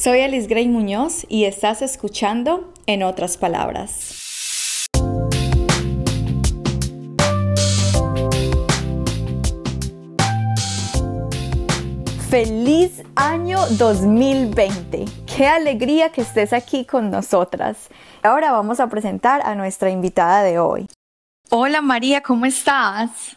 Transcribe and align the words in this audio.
Soy 0.00 0.20
Alice 0.20 0.46
Gray 0.46 0.68
Muñoz 0.68 1.26
y 1.28 1.42
estás 1.42 1.82
escuchando 1.82 2.72
En 2.86 3.02
otras 3.02 3.36
palabras. 3.36 4.14
Feliz 12.30 13.02
año 13.16 13.58
2020. 13.70 15.04
Qué 15.36 15.46
alegría 15.48 16.12
que 16.12 16.20
estés 16.20 16.52
aquí 16.52 16.84
con 16.84 17.10
nosotras. 17.10 17.88
Ahora 18.22 18.52
vamos 18.52 18.78
a 18.78 18.86
presentar 18.88 19.40
a 19.44 19.56
nuestra 19.56 19.90
invitada 19.90 20.44
de 20.44 20.60
hoy. 20.60 20.86
Hola 21.50 21.80
María, 21.80 22.20
¿cómo 22.20 22.46
estás? 22.46 23.36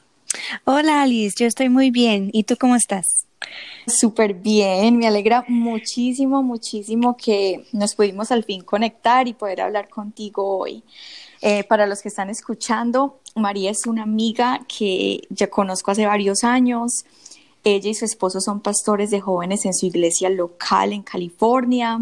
Hola 0.66 1.02
Alice, 1.02 1.36
yo 1.40 1.48
estoy 1.48 1.70
muy 1.70 1.90
bien. 1.90 2.30
¿Y 2.32 2.44
tú 2.44 2.56
cómo 2.56 2.76
estás? 2.76 3.21
Súper 3.88 4.34
bien, 4.34 4.98
me 4.98 5.08
alegra 5.08 5.44
muchísimo, 5.48 6.44
muchísimo 6.44 7.18
que 7.18 7.66
nos 7.72 7.96
pudimos 7.96 8.32
al 8.32 8.44
fin 8.44 8.62
conectar 8.62 9.28
y 9.28 9.34
poder 9.34 9.62
hablar 9.62 9.90
contigo 9.90 10.60
hoy. 10.60 10.84
Eh, 11.42 11.64
para 11.64 11.88
los 11.88 12.02
que 12.02 12.10
están 12.10 12.30
escuchando, 12.30 13.20
María 13.36 13.72
es 13.72 13.88
una 13.88 14.04
amiga 14.04 14.62
que 14.68 15.22
ya 15.30 15.48
conozco 15.50 15.92
hace 15.92 16.06
varios 16.06 16.44
años. 16.44 17.06
Ella 17.64 17.90
y 17.90 17.94
su 17.94 18.06
esposo 18.06 18.42
son 18.42 18.60
pastores 18.60 19.12
de 19.12 19.22
jóvenes 19.22 19.66
en 19.66 19.74
su 19.74 19.86
iglesia 19.86 20.30
local 20.30 20.94
en 20.94 21.04
California. 21.04 22.02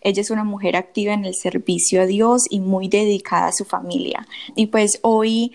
Ella 0.00 0.20
es 0.20 0.30
una 0.30 0.44
mujer 0.44 0.76
activa 0.76 1.12
en 1.12 1.24
el 1.24 1.34
servicio 1.34 2.02
a 2.02 2.06
Dios 2.06 2.42
y 2.50 2.60
muy 2.60 2.88
dedicada 2.88 3.48
a 3.48 3.52
su 3.52 3.64
familia. 3.64 4.26
Y 4.54 4.66
pues 4.66 4.98
hoy 5.02 5.52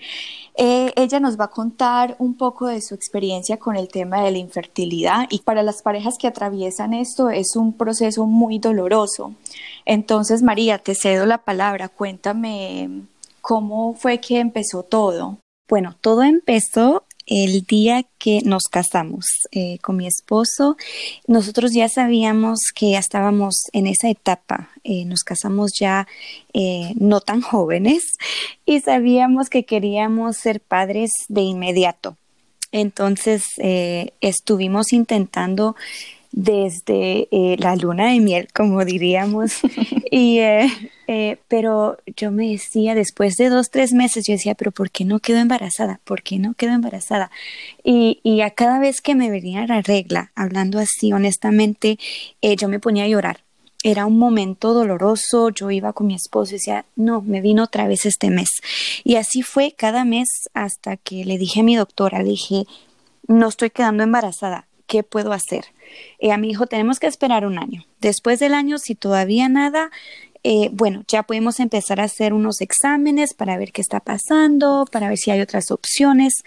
eh, 0.54 0.92
ella 0.96 1.20
nos 1.20 1.38
va 1.38 1.44
a 1.44 1.50
contar 1.50 2.16
un 2.18 2.34
poco 2.34 2.66
de 2.66 2.82
su 2.82 2.94
experiencia 2.94 3.56
con 3.58 3.76
el 3.76 3.88
tema 3.88 4.22
de 4.22 4.30
la 4.30 4.38
infertilidad 4.38 5.26
y 5.30 5.40
para 5.40 5.62
las 5.62 5.82
parejas 5.82 6.16
que 6.18 6.26
atraviesan 6.26 6.92
esto 6.92 7.30
es 7.30 7.56
un 7.56 7.72
proceso 7.72 8.26
muy 8.26 8.58
doloroso. 8.58 9.34
Entonces, 9.84 10.42
María, 10.42 10.78
te 10.78 10.94
cedo 10.94 11.26
la 11.26 11.38
palabra. 11.38 11.88
Cuéntame 11.88 13.02
cómo 13.40 13.94
fue 13.94 14.18
que 14.18 14.38
empezó 14.38 14.82
todo. 14.82 15.38
Bueno, 15.68 15.96
todo 16.00 16.22
empezó 16.22 17.04
el 17.26 17.62
día 17.62 18.04
que 18.18 18.40
nos 18.44 18.64
casamos 18.64 19.26
eh, 19.50 19.78
con 19.80 19.96
mi 19.96 20.06
esposo, 20.06 20.76
nosotros 21.26 21.72
ya 21.72 21.88
sabíamos 21.88 22.58
que 22.74 22.92
ya 22.92 22.98
estábamos 22.98 23.64
en 23.72 23.86
esa 23.86 24.08
etapa. 24.08 24.70
Eh, 24.84 25.04
nos 25.04 25.24
casamos 25.24 25.72
ya 25.78 26.06
eh, 26.52 26.92
no 26.96 27.20
tan 27.20 27.40
jóvenes 27.40 28.16
y 28.66 28.80
sabíamos 28.80 29.48
que 29.50 29.64
queríamos 29.64 30.36
ser 30.36 30.60
padres 30.60 31.10
de 31.28 31.42
inmediato. 31.42 32.16
Entonces 32.74 33.44
estuvimos 34.22 34.94
intentando 34.94 35.76
desde 36.30 37.28
la 37.58 37.76
luna 37.76 38.12
de 38.12 38.20
miel, 38.20 38.48
como 38.54 38.82
diríamos. 38.86 39.60
y, 40.14 40.40
eh, 40.40 40.68
eh, 41.06 41.38
pero 41.48 41.96
yo 42.18 42.30
me 42.30 42.50
decía, 42.50 42.94
después 42.94 43.36
de 43.36 43.48
dos, 43.48 43.70
tres 43.70 43.94
meses, 43.94 44.26
yo 44.26 44.34
decía, 44.34 44.54
pero 44.54 44.70
¿por 44.70 44.90
qué 44.90 45.06
no 45.06 45.20
quedo 45.20 45.38
embarazada? 45.38 46.00
¿Por 46.04 46.22
qué 46.22 46.38
no 46.38 46.52
quedo 46.52 46.72
embarazada? 46.72 47.30
Y, 47.82 48.20
y 48.22 48.42
a 48.42 48.50
cada 48.50 48.78
vez 48.78 49.00
que 49.00 49.14
me 49.14 49.30
venía 49.30 49.66
la 49.66 49.80
regla, 49.80 50.30
hablando 50.34 50.78
así 50.78 51.14
honestamente, 51.14 51.98
yo 52.42 52.68
me 52.68 52.78
ponía 52.78 53.04
a 53.04 53.08
llorar. 53.08 53.40
Era 53.84 54.04
un 54.04 54.18
momento 54.18 54.74
doloroso, 54.74 55.48
yo 55.48 55.70
iba 55.70 55.94
con 55.94 56.08
mi 56.08 56.14
esposo 56.14 56.50
y 56.50 56.58
decía, 56.58 56.84
no, 56.94 57.22
me 57.22 57.40
vino 57.40 57.62
otra 57.64 57.88
vez 57.88 58.04
este 58.04 58.28
mes. 58.28 58.50
Y 59.04 59.16
así 59.16 59.40
fue 59.40 59.72
cada 59.72 60.04
mes 60.04 60.28
hasta 60.52 60.98
que 60.98 61.24
le 61.24 61.38
dije 61.38 61.60
a 61.60 61.64
mi 61.64 61.74
doctora, 61.74 62.18
le 62.18 62.28
dije, 62.28 62.66
no 63.28 63.48
estoy 63.48 63.70
quedando 63.70 64.02
embarazada, 64.02 64.66
¿qué 64.92 65.02
puedo 65.02 65.32
hacer? 65.32 65.64
Eh, 66.18 66.32
a 66.32 66.36
mi 66.36 66.50
hijo 66.50 66.66
tenemos 66.66 67.00
que 67.00 67.06
esperar 67.06 67.46
un 67.46 67.58
año. 67.58 67.86
Después 68.02 68.38
del 68.40 68.52
año, 68.52 68.76
si 68.76 68.94
todavía 68.94 69.48
nada, 69.48 69.90
eh, 70.44 70.68
bueno, 70.70 71.02
ya 71.08 71.22
podemos 71.22 71.60
empezar 71.60 71.98
a 71.98 72.04
hacer 72.04 72.34
unos 72.34 72.60
exámenes 72.60 73.32
para 73.32 73.56
ver 73.56 73.72
qué 73.72 73.80
está 73.80 74.00
pasando, 74.00 74.84
para 74.92 75.08
ver 75.08 75.16
si 75.16 75.30
hay 75.30 75.40
otras 75.40 75.70
opciones. 75.70 76.44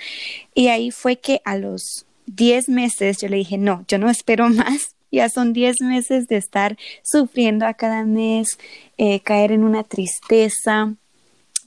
Y 0.54 0.68
ahí 0.68 0.92
fue 0.92 1.16
que 1.16 1.42
a 1.44 1.58
los 1.58 2.06
10 2.28 2.70
meses 2.70 3.18
yo 3.20 3.30
le 3.30 3.38
dije, 3.38 3.58
no, 3.58 3.84
yo 3.88 3.98
no 3.98 4.12
espero 4.12 4.48
más. 4.50 4.94
Ya 5.12 5.28
son 5.30 5.52
10 5.52 5.82
meses 5.82 6.28
de 6.28 6.38
estar 6.38 6.78
sufriendo 7.02 7.66
a 7.66 7.74
cada 7.74 8.04
mes, 8.04 8.60
eh, 9.00 9.22
caer 9.22 9.54
en 9.54 9.64
una 9.64 9.84
tristeza, 9.84 10.94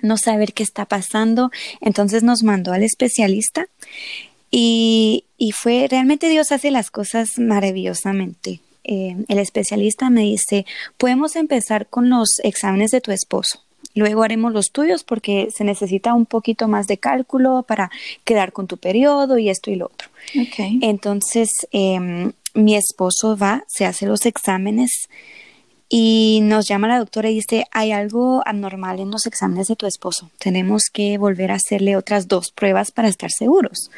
no 0.00 0.17
saber 0.17 0.53
qué 0.53 0.62
está 0.62 0.84
pasando. 0.84 1.50
Entonces 1.81 2.22
nos 2.22 2.44
mandó 2.44 2.72
al 2.72 2.84
especialista 2.84 3.67
y, 4.53 5.25
y 5.38 5.53
fue, 5.53 5.87
realmente 5.88 6.28
Dios 6.28 6.50
hace 6.50 6.72
las 6.72 6.91
cosas 6.91 7.38
maravillosamente. 7.38 8.60
Eh, 8.82 9.16
el 9.28 9.38
especialista 9.38 10.10
me 10.10 10.22
dice, 10.22 10.66
podemos 10.97 11.37
empezar 11.37 11.87
con 11.87 12.10
los 12.10 12.41
exámenes 12.43 12.91
de 12.91 13.00
tu 13.00 13.12
esposo. 13.12 13.62
Luego 13.94 14.22
haremos 14.22 14.53
los 14.53 14.71
tuyos 14.72 15.04
porque 15.04 15.49
se 15.54 15.65
necesita 15.65 16.15
un 16.15 16.26
poquito 16.26 16.69
más 16.69 16.87
de 16.87 16.99
cálculo 16.99 17.65
para 17.66 17.91
quedar 18.25 18.53
con 18.53 18.66
tu 18.66 18.76
periodo 18.76 19.38
y 19.38 19.49
esto 19.49 19.71
y 19.71 19.76
lo 19.76 19.87
otro. 19.87 20.09
Okay. 20.49 20.78
Entonces, 20.82 21.50
em, 21.70 22.32
mi 22.55 22.75
esposo 22.75 23.37
va, 23.37 23.65
se 23.69 23.87
hace 23.87 24.06
los 24.06 24.26
exámenes 24.26 25.09
y 25.88 26.41
nos 26.43 26.66
llama 26.66 26.88
la 26.88 26.99
doctora 26.99 27.31
y 27.31 27.34
dice, 27.34 27.65
hay 27.70 27.93
algo 27.93 28.43
anormal 28.44 29.00
en 29.00 29.10
los 29.10 29.26
exámenes 29.26 29.69
de 29.69 29.76
tu 29.76 29.87
esposo. 29.87 30.31
Tenemos 30.38 30.84
que 30.93 31.16
volver 31.16 31.50
a 31.50 31.56
hacerle 31.56 31.97
otras 31.97 32.28
dos 32.28 32.50
pruebas 32.50 32.91
para 32.91 33.09
estar 33.09 33.31
seguros. 33.31 33.91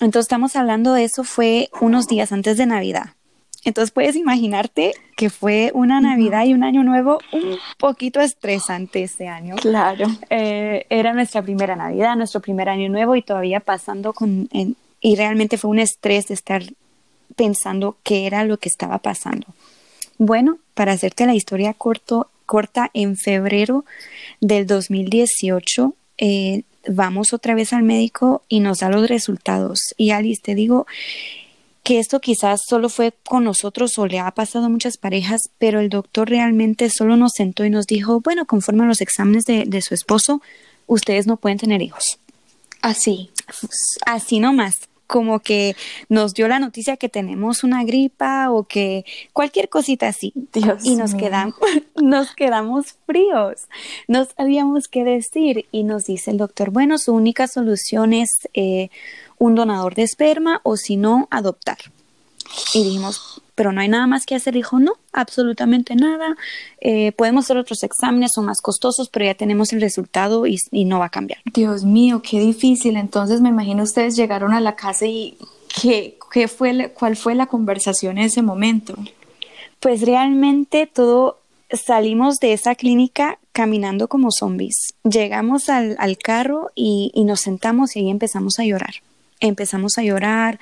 Entonces 0.00 0.24
estamos 0.24 0.56
hablando 0.56 0.94
de 0.94 1.04
eso 1.04 1.24
fue 1.24 1.68
unos 1.80 2.06
días 2.06 2.32
antes 2.32 2.56
de 2.56 2.66
Navidad. 2.66 3.10
Entonces 3.64 3.90
puedes 3.90 4.16
imaginarte 4.16 4.94
que 5.16 5.28
fue 5.28 5.70
una 5.74 6.00
Navidad 6.00 6.46
y 6.46 6.54
un 6.54 6.64
año 6.64 6.82
nuevo 6.82 7.18
un 7.32 7.58
poquito 7.78 8.20
estresante 8.20 9.02
ese 9.02 9.28
año. 9.28 9.56
Claro. 9.56 10.06
Eh, 10.30 10.86
era 10.88 11.12
nuestra 11.12 11.42
primera 11.42 11.76
Navidad, 11.76 12.16
nuestro 12.16 12.40
primer 12.40 12.70
año 12.70 12.88
nuevo 12.88 13.16
y 13.16 13.22
todavía 13.22 13.60
pasando 13.60 14.14
con... 14.14 14.48
y 15.00 15.16
realmente 15.16 15.58
fue 15.58 15.70
un 15.70 15.78
estrés 15.78 16.28
de 16.28 16.34
estar 16.34 16.62
pensando 17.36 17.96
qué 18.02 18.26
era 18.26 18.44
lo 18.44 18.56
que 18.56 18.70
estaba 18.70 18.98
pasando. 18.98 19.46
Bueno, 20.16 20.58
para 20.74 20.92
hacerte 20.92 21.26
la 21.26 21.34
historia 21.34 21.74
corto, 21.74 22.30
corta, 22.46 22.90
en 22.94 23.16
febrero 23.16 23.84
del 24.40 24.66
2018 24.66 25.94
eh, 26.18 26.62
vamos 26.88 27.32
otra 27.32 27.54
vez 27.54 27.72
al 27.72 27.82
médico 27.82 28.42
y 28.48 28.60
nos 28.60 28.78
da 28.78 28.88
los 28.88 29.08
resultados. 29.08 29.80
Y 29.96 30.10
Alice, 30.10 30.40
te 30.42 30.54
digo 30.54 30.86
que 31.82 31.98
esto 31.98 32.20
quizás 32.20 32.60
solo 32.68 32.88
fue 32.88 33.12
con 33.24 33.44
nosotros 33.44 33.98
o 33.98 34.06
le 34.06 34.18
ha 34.18 34.30
pasado 34.32 34.66
a 34.66 34.68
muchas 34.68 34.96
parejas, 34.96 35.40
pero 35.58 35.80
el 35.80 35.88
doctor 35.88 36.28
realmente 36.28 36.90
solo 36.90 37.16
nos 37.16 37.32
sentó 37.32 37.64
y 37.64 37.70
nos 37.70 37.86
dijo, 37.86 38.20
bueno, 38.20 38.44
conforme 38.44 38.84
a 38.84 38.86
los 38.86 39.00
exámenes 39.00 39.44
de, 39.44 39.64
de 39.66 39.82
su 39.82 39.94
esposo, 39.94 40.42
ustedes 40.86 41.26
no 41.26 41.36
pueden 41.36 41.58
tener 41.58 41.82
hijos. 41.82 42.18
Así. 42.82 43.30
Así 44.06 44.40
nomás 44.40 44.74
como 45.10 45.40
que 45.40 45.74
nos 46.08 46.34
dio 46.34 46.46
la 46.46 46.60
noticia 46.60 46.96
que 46.96 47.08
tenemos 47.08 47.64
una 47.64 47.82
gripa 47.82 48.50
o 48.52 48.62
que 48.62 49.04
cualquier 49.32 49.68
cosita 49.68 50.06
así. 50.06 50.32
Dios 50.52 50.84
y 50.84 50.94
nos 50.94 51.14
quedamos, 51.16 51.56
nos 52.00 52.34
quedamos 52.36 52.94
fríos. 53.06 53.66
No 54.06 54.24
sabíamos 54.24 54.86
qué 54.86 55.02
decir 55.02 55.66
y 55.72 55.82
nos 55.82 56.06
dice 56.06 56.30
el 56.30 56.38
doctor, 56.38 56.70
bueno, 56.70 56.96
su 56.96 57.12
única 57.12 57.48
solución 57.48 58.12
es 58.12 58.48
eh, 58.54 58.90
un 59.38 59.56
donador 59.56 59.96
de 59.96 60.04
esperma 60.04 60.60
o 60.62 60.76
si 60.76 60.96
no, 60.96 61.26
adoptar. 61.32 61.78
Y 62.72 62.84
dijimos, 62.84 63.42
pero 63.60 63.72
no 63.72 63.82
hay 63.82 63.88
nada 63.88 64.06
más 64.06 64.24
que 64.24 64.34
hacer. 64.34 64.54
Dijo, 64.54 64.80
no, 64.80 64.94
absolutamente 65.12 65.94
nada. 65.94 66.34
Eh, 66.80 67.12
podemos 67.12 67.44
hacer 67.44 67.58
otros 67.58 67.82
exámenes, 67.82 68.32
son 68.32 68.46
más 68.46 68.62
costosos, 68.62 69.10
pero 69.10 69.26
ya 69.26 69.34
tenemos 69.34 69.74
el 69.74 69.82
resultado 69.82 70.46
y, 70.46 70.56
no 70.86 70.98
va 70.98 71.04
a 71.04 71.10
cambiar. 71.10 71.40
Dios 71.52 71.84
mío, 71.84 72.22
qué 72.22 72.40
difícil. 72.40 72.96
Entonces 72.96 73.42
me 73.42 73.50
imagino 73.50 73.82
ustedes 73.82 74.16
llegaron 74.16 74.54
a 74.54 74.62
la 74.62 74.76
casa 74.76 75.04
y 75.04 75.36
¿qué, 75.78 76.16
qué 76.32 76.48
fue, 76.48 76.90
cuál 76.98 77.16
fue 77.16 77.34
la 77.34 77.48
conversación 77.48 78.16
en 78.16 78.24
ese 78.24 78.40
momento? 78.40 78.94
Pues 79.78 80.00
realmente 80.00 80.86
todo 80.86 81.36
salimos 81.70 82.40
de 82.40 82.54
esa 82.54 82.74
clínica 82.74 83.38
caminando 83.52 84.08
como 84.08 84.30
zombies. 84.30 84.94
Llegamos 85.04 85.68
al, 85.68 85.98
carro 86.16 86.70
y, 86.74 87.12
nos 87.26 87.42
sentamos 87.42 87.94
y 87.94 87.98
ahí 87.98 88.08
empezamos 88.08 88.58
a 88.58 88.64
llorar 88.64 88.94
empezamos 89.40 89.98
a 89.98 90.02
llorar 90.02 90.60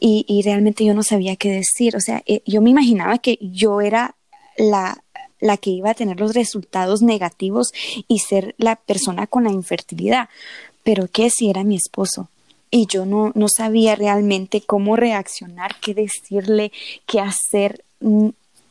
y, 0.00 0.42
realmente 0.44 0.84
yo 0.84 0.94
no 0.94 1.02
sabía 1.02 1.36
qué 1.36 1.50
decir. 1.50 1.96
O 1.96 2.00
sea, 2.00 2.22
eh, 2.26 2.42
yo 2.46 2.60
me 2.60 2.70
imaginaba 2.70 3.18
que 3.18 3.38
yo 3.40 3.80
era 3.80 4.14
la, 4.56 5.02
la 5.40 5.56
que 5.56 5.70
iba 5.70 5.90
a 5.90 5.94
tener 5.94 6.18
los 6.18 6.34
resultados 6.34 7.02
negativos 7.02 7.72
y 8.08 8.18
ser 8.20 8.54
la 8.58 8.76
persona 8.76 9.26
con 9.26 9.44
la 9.44 9.50
infertilidad. 9.50 10.28
Pero 10.82 11.08
¿qué 11.08 11.30
si 11.30 11.50
era 11.50 11.64
mi 11.64 11.76
esposo? 11.76 12.28
Y 12.70 12.86
yo 12.86 13.06
no, 13.06 13.30
no 13.34 13.48
sabía 13.48 13.94
realmente 13.94 14.60
cómo 14.60 14.96
reaccionar, 14.96 15.76
qué 15.80 15.94
decirle, 15.94 16.72
qué 17.06 17.20
hacer. 17.20 17.84
Mm, 18.00 18.30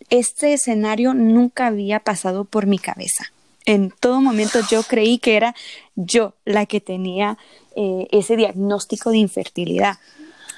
este 0.10 0.54
escenario 0.54 1.14
nunca 1.14 1.68
había 1.68 2.00
pasado 2.00 2.44
por 2.44 2.66
mi 2.66 2.78
cabeza. 2.78 3.32
En 3.66 3.92
todo 3.92 4.20
momento 4.20 4.60
yo 4.70 4.84
creí 4.84 5.20
que 5.20 5.38
era 5.38 5.56
yo 5.96 6.34
la 6.44 6.66
que 6.66 6.82
tenía 6.82 7.38
eh, 7.76 8.08
ese 8.12 8.36
diagnóstico 8.36 9.12
de 9.12 9.18
infertilidad. 9.18 9.98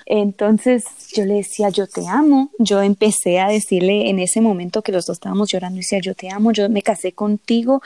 Entonces 0.05 0.83
yo 1.13 1.25
le 1.25 1.35
decía, 1.35 1.69
yo 1.69 1.87
te 1.87 2.07
amo. 2.07 2.51
Yo 2.59 2.81
empecé 2.81 3.39
a 3.39 3.47
decirle 3.47 4.09
en 4.09 4.19
ese 4.19 4.39
momento 4.39 4.81
que 4.81 4.91
los 4.91 5.05
dos 5.05 5.15
estábamos 5.17 5.51
llorando, 5.51 5.77
decía, 5.77 5.99
yo 5.99 6.13
te 6.13 6.29
amo, 6.29 6.51
yo 6.51 6.69
me 6.69 6.83
casé 6.83 7.13
contigo 7.13 7.81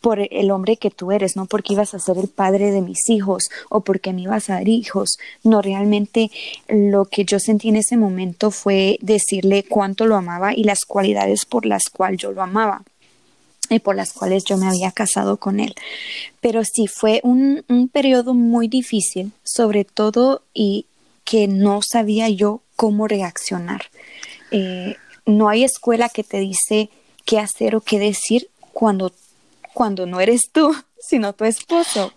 por 0.00 0.20
el 0.20 0.50
hombre 0.50 0.76
que 0.76 0.90
tú 0.90 1.10
eres, 1.10 1.34
no 1.34 1.46
porque 1.46 1.72
ibas 1.72 1.94
a 1.94 1.98
ser 1.98 2.18
el 2.18 2.28
padre 2.28 2.70
de 2.70 2.80
mis 2.80 3.08
hijos 3.08 3.48
o 3.70 3.80
porque 3.80 4.12
me 4.12 4.22
ibas 4.22 4.50
a 4.50 4.54
dar 4.54 4.68
hijos. 4.68 5.18
No, 5.42 5.62
realmente 5.62 6.30
lo 6.68 7.06
que 7.06 7.24
yo 7.24 7.40
sentí 7.40 7.70
en 7.70 7.76
ese 7.76 7.96
momento 7.96 8.50
fue 8.50 8.98
decirle 9.00 9.64
cuánto 9.68 10.06
lo 10.06 10.16
amaba 10.16 10.54
y 10.54 10.64
las 10.64 10.84
cualidades 10.84 11.44
por 11.44 11.66
las 11.66 11.90
cuales 11.90 12.20
yo 12.20 12.32
lo 12.32 12.42
amaba 12.42 12.82
y 13.70 13.78
por 13.78 13.96
las 13.96 14.12
cuales 14.12 14.44
yo 14.44 14.56
me 14.56 14.68
había 14.68 14.92
casado 14.92 15.36
con 15.38 15.60
él. 15.60 15.74
Pero 16.40 16.62
sí 16.64 16.86
fue 16.86 17.20
un, 17.22 17.64
un 17.68 17.88
periodo 17.88 18.34
muy 18.34 18.68
difícil, 18.68 19.32
sobre 19.42 19.84
todo 19.84 20.42
y 20.52 20.86
que 21.24 21.48
no 21.48 21.80
sabía 21.82 22.28
yo 22.28 22.60
cómo 22.76 23.08
reaccionar. 23.08 23.86
Eh, 24.50 24.96
no 25.26 25.48
hay 25.48 25.64
escuela 25.64 26.08
que 26.08 26.22
te 26.22 26.38
dice 26.38 26.90
qué 27.24 27.38
hacer 27.38 27.74
o 27.76 27.80
qué 27.80 27.98
decir 27.98 28.48
cuando, 28.72 29.12
cuando 29.72 30.06
no 30.06 30.20
eres 30.20 30.50
tú, 30.52 30.74
sino 31.00 31.32
tu 31.32 31.44
esposo. 31.44 32.12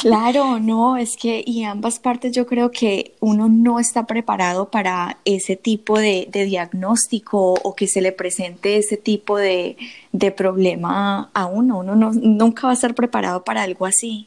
Claro, 0.00 0.58
no, 0.58 0.96
es 0.96 1.16
que 1.16 1.42
y 1.46 1.64
ambas 1.64 1.98
partes 1.98 2.32
yo 2.32 2.46
creo 2.46 2.70
que 2.70 3.14
uno 3.20 3.48
no 3.48 3.78
está 3.78 4.06
preparado 4.06 4.70
para 4.70 5.18
ese 5.24 5.56
tipo 5.56 5.98
de, 5.98 6.28
diagnóstico 6.32 7.54
o 7.54 7.74
que 7.74 7.86
se 7.86 8.00
le 8.00 8.12
presente 8.12 8.78
ese 8.78 8.96
tipo 8.96 9.36
de, 9.36 9.76
problema 10.36 11.30
a 11.34 11.46
uno. 11.46 11.80
Uno 11.80 11.94
no, 11.96 12.12
nunca 12.12 12.62
va 12.66 12.70
a 12.70 12.74
estar 12.74 12.94
preparado 12.94 13.44
para 13.44 13.62
algo 13.62 13.84
así. 13.86 14.26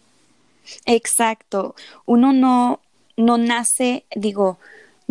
Exacto. 0.86 1.76
Uno 2.06 2.34
no, 2.34 2.80
no 3.18 3.38
nace, 3.38 4.06
digo, 4.16 4.60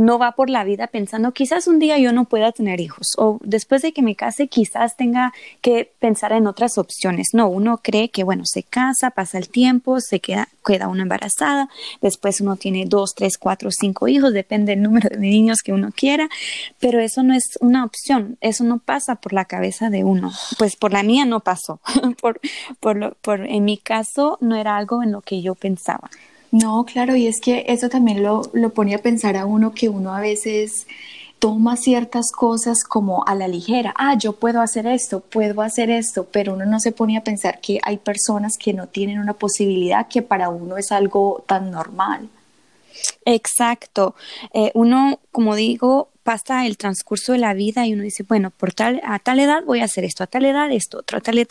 no 0.01 0.19
va 0.19 0.33
por 0.33 0.49
la 0.49 0.65
vida 0.65 0.87
pensando 0.87 1.33
quizás 1.33 1.67
un 1.67 1.79
día 1.79 1.99
yo 1.99 2.13
no 2.13 2.25
pueda 2.25 2.53
tener 2.53 2.81
hijos 2.81 3.09
o 3.19 3.39
después 3.43 3.83
de 3.83 3.93
que 3.93 4.01
me 4.01 4.17
case 4.17 4.49
quizás 4.49 4.97
tenga 4.97 5.35
que 5.61 5.93
pensar 5.99 6.33
en 6.33 6.47
otras 6.47 6.79
opciones. 6.79 7.29
No, 7.35 7.49
uno 7.49 7.81
cree 7.83 8.09
que 8.09 8.25
bueno, 8.25 8.45
se 8.47 8.63
casa, 8.63 9.11
pasa 9.11 9.37
el 9.37 9.51
tiempo, 9.51 10.01
se 10.01 10.21
queda, 10.21 10.49
queda 10.65 10.89
uno 10.89 11.03
embarazada, 11.03 11.69
después 12.01 12.41
uno 12.41 12.57
tiene 12.57 12.87
dos, 12.87 13.15
tres, 13.15 13.37
cuatro, 13.37 13.71
cinco 13.71 14.09
hijos, 14.09 14.33
depende 14.33 14.73
del 14.73 14.83
número 14.83 15.11
de 15.11 15.19
niños 15.19 15.59
que 15.63 15.75
uno 15.75 15.91
quiera, 15.95 16.31
pero 16.79 16.99
eso 17.01 17.23
no 17.23 17.35
es 17.35 17.59
una 17.61 17.85
opción, 17.85 18.39
eso 18.41 18.65
no 18.65 18.79
pasa 18.79 19.17
por 19.17 19.35
la 19.35 19.45
cabeza 19.45 19.91
de 19.91 20.03
uno. 20.03 20.33
Pues 20.59 20.77
por 20.77 20.93
la 20.93 21.03
mía 21.03 21.27
no 21.27 21.41
pasó, 21.41 21.81
por, 22.23 22.41
por, 22.81 23.17
por 23.17 23.47
en 23.47 23.67
mi 23.67 23.77
caso 23.77 24.39
no 24.41 24.57
era 24.57 24.79
algo 24.79 25.03
en 25.03 25.13
lo 25.13 25.21
que 25.21 25.43
yo 25.43 25.55
pensaba. 25.55 26.09
No, 26.53 26.85
claro, 26.85 27.15
y 27.15 27.27
es 27.27 27.41
que 27.41 27.65
eso 27.69 27.89
también 27.89 28.23
lo, 28.23 28.43
lo 28.53 28.71
pone 28.71 28.95
a 28.95 28.99
pensar 28.99 29.37
a 29.37 29.47
uno 29.47 29.73
que 29.73 29.89
uno 29.89 30.15
a 30.15 30.21
veces 30.21 30.87
toma 31.41 31.77
ciertas 31.77 32.31
cosas 32.33 32.85
como 32.85 33.27
a 33.27 33.35
la 33.35 33.49
ligera, 33.49 33.95
ah, 33.97 34.17
yo 34.17 34.35
puedo 34.35 34.61
hacer 34.61 34.87
esto, 34.87 35.21
puedo 35.21 35.63
hacer 35.63 35.91
esto, 35.91 36.29
pero 36.31 36.53
uno 36.53 36.67
no 36.67 36.79
se 36.81 36.93
pone 36.93 37.17
a 37.17 37.25
pensar 37.25 37.61
que 37.61 37.81
hay 37.83 37.97
personas 37.97 38.59
que 38.59 38.75
no 38.75 38.87
tienen 38.87 39.19
una 39.19 39.33
posibilidad 39.33 40.07
que 40.07 40.23
para 40.23 40.51
uno 40.51 40.77
es 40.77 40.93
algo 40.93 41.43
tan 41.47 41.71
normal. 41.71 42.29
Exacto. 43.25 44.15
Eh, 44.53 44.71
uno, 44.75 45.19
como 45.33 45.55
digo, 45.55 46.11
pasa 46.23 46.67
el 46.67 46.77
transcurso 46.77 47.33
de 47.33 47.39
la 47.39 47.55
vida 47.55 47.87
y 47.87 47.95
uno 47.95 48.03
dice, 48.03 48.23
bueno, 48.23 48.51
por 48.51 48.75
tal, 48.75 49.01
a 49.05 49.19
tal 49.19 49.41
edad 49.41 49.65
voy 49.65 49.81
a 49.81 49.85
hacer 49.85 50.05
esto, 50.05 50.23
a 50.23 50.27
tal 50.27 50.45
edad 50.45 50.71
esto, 50.71 50.99
otra 50.99 51.21
tal 51.21 51.47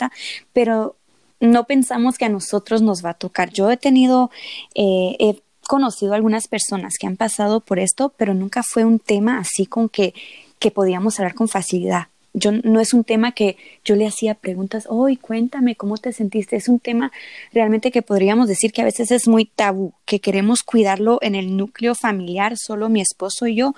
pero 0.54 0.96
no 1.40 1.66
pensamos 1.66 2.18
que 2.18 2.26
a 2.26 2.30
nosotros 2.30 2.82
nos 2.82 3.04
va 3.04 3.12
a 3.12 3.14
tocar. 3.16 3.52
Yo 3.52 3.70
he 3.72 3.78
tenido, 3.78 4.30
eh, 4.76 5.16
he 5.20 5.42
conocido 5.68 6.14
algunas 6.14 6.48
personas 6.48 6.96
que 7.00 7.08
han 7.08 7.18
pasado 7.18 7.60
por 7.60 7.80
esto, 7.80 8.14
pero 8.18 8.34
nunca 8.34 8.64
fue 8.64 8.86
un 8.86 9.00
tema 9.00 9.40
así 9.40 9.66
con 9.66 9.90
que, 9.90 10.14
que 10.60 10.72
podíamos 10.72 11.20
hablar 11.20 11.36
con 11.36 11.48
facilidad. 11.48 12.08
Yo 12.34 12.52
no 12.52 12.80
es 12.80 12.94
un 12.94 13.04
tema 13.04 13.32
que 13.32 13.58
yo 13.84 13.96
le 13.96 14.06
hacía 14.06 14.36
preguntas, 14.36 14.86
hoy 14.88 15.18
cuéntame 15.18 15.76
cómo 15.76 15.98
te 15.98 16.14
sentiste. 16.14 16.56
Es 16.56 16.70
un 16.70 16.80
tema 16.80 17.12
realmente 17.54 17.92
que 17.92 18.02
podríamos 18.04 18.48
decir 18.48 18.72
que 18.72 18.82
a 18.82 18.86
veces 18.86 19.12
es 19.12 19.28
muy 19.28 19.46
tabú, 19.46 19.94
que 20.06 20.20
queremos 20.20 20.62
cuidarlo 20.62 21.18
en 21.22 21.36
el 21.36 21.58
núcleo 21.58 21.96
familiar, 21.96 22.56
solo 22.58 22.88
mi 22.88 23.02
esposo 23.02 23.48
y 23.48 23.56
yo, 23.56 23.74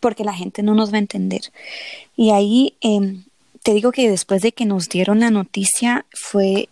porque 0.00 0.24
la 0.24 0.34
gente 0.34 0.62
no 0.62 0.74
nos 0.74 0.92
va 0.92 0.96
a 0.96 1.00
entender. 1.00 1.42
Y 2.16 2.30
ahí 2.30 2.74
em, 2.80 3.24
te 3.62 3.72
digo 3.74 3.92
que 3.92 4.10
después 4.10 4.42
de 4.42 4.52
que 4.52 4.66
nos 4.66 4.88
dieron 4.88 5.20
la 5.20 5.30
noticia 5.30 6.04
fue 6.12 6.68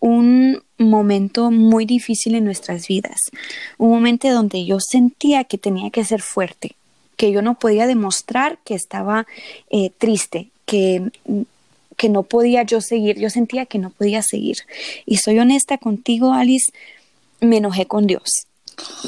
un 0.00 0.62
momento 0.78 1.50
muy 1.50 1.84
difícil 1.84 2.34
en 2.34 2.44
nuestras 2.44 2.88
vidas, 2.88 3.18
un 3.78 3.90
momento 3.90 4.28
donde 4.32 4.64
yo 4.64 4.78
sentía 4.80 5.44
que 5.44 5.58
tenía 5.58 5.90
que 5.90 6.04
ser 6.04 6.22
fuerte, 6.22 6.74
que 7.16 7.30
yo 7.32 7.42
no 7.42 7.58
podía 7.58 7.86
demostrar 7.86 8.58
que 8.64 8.74
estaba 8.74 9.26
eh, 9.68 9.90
triste, 9.98 10.48
que, 10.64 11.10
que 11.96 12.08
no 12.08 12.22
podía 12.22 12.62
yo 12.62 12.80
seguir, 12.80 13.18
yo 13.18 13.28
sentía 13.28 13.66
que 13.66 13.78
no 13.78 13.90
podía 13.90 14.22
seguir. 14.22 14.56
Y 15.04 15.18
soy 15.18 15.38
honesta 15.38 15.76
contigo, 15.76 16.32
Alice, 16.32 16.72
me 17.40 17.58
enojé 17.58 17.86
con 17.86 18.06
Dios. 18.06 18.46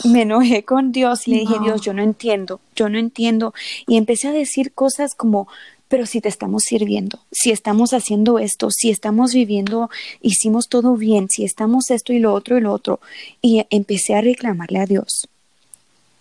Me 0.05 0.23
enojé 0.23 0.65
con 0.65 0.93
Dios 0.93 1.27
y 1.27 1.31
le 1.31 1.38
dije, 1.38 1.55
Dios, 1.62 1.81
yo 1.81 1.95
no 1.95 2.03
entiendo, 2.03 2.61
yo 2.77 2.91
no 2.91 2.99
entiendo. 2.99 3.55
Y 3.87 3.97
empecé 3.97 4.29
a 4.29 4.33
decir 4.33 4.73
cosas 4.73 5.15
como, 5.15 5.49
pero 5.93 6.06
si 6.06 6.23
te 6.23 6.31
estamos 6.31 6.62
sirviendo, 6.62 7.19
si 7.31 7.50
estamos 7.50 7.93
haciendo 7.93 8.39
esto, 8.39 8.71
si 8.71 8.89
estamos 8.89 9.35
viviendo, 9.35 9.91
hicimos 10.23 10.71
todo 10.71 10.97
bien, 10.97 11.29
si 11.29 11.44
estamos 11.44 11.91
esto 11.91 12.15
y 12.15 12.19
lo 12.19 12.33
otro 12.33 12.56
y 12.56 12.62
lo 12.62 12.73
otro, 12.73 12.99
y 13.43 13.67
empecé 13.69 14.15
a 14.15 14.23
reclamarle 14.23 14.79
a 14.79 14.87
Dios. 14.87 15.29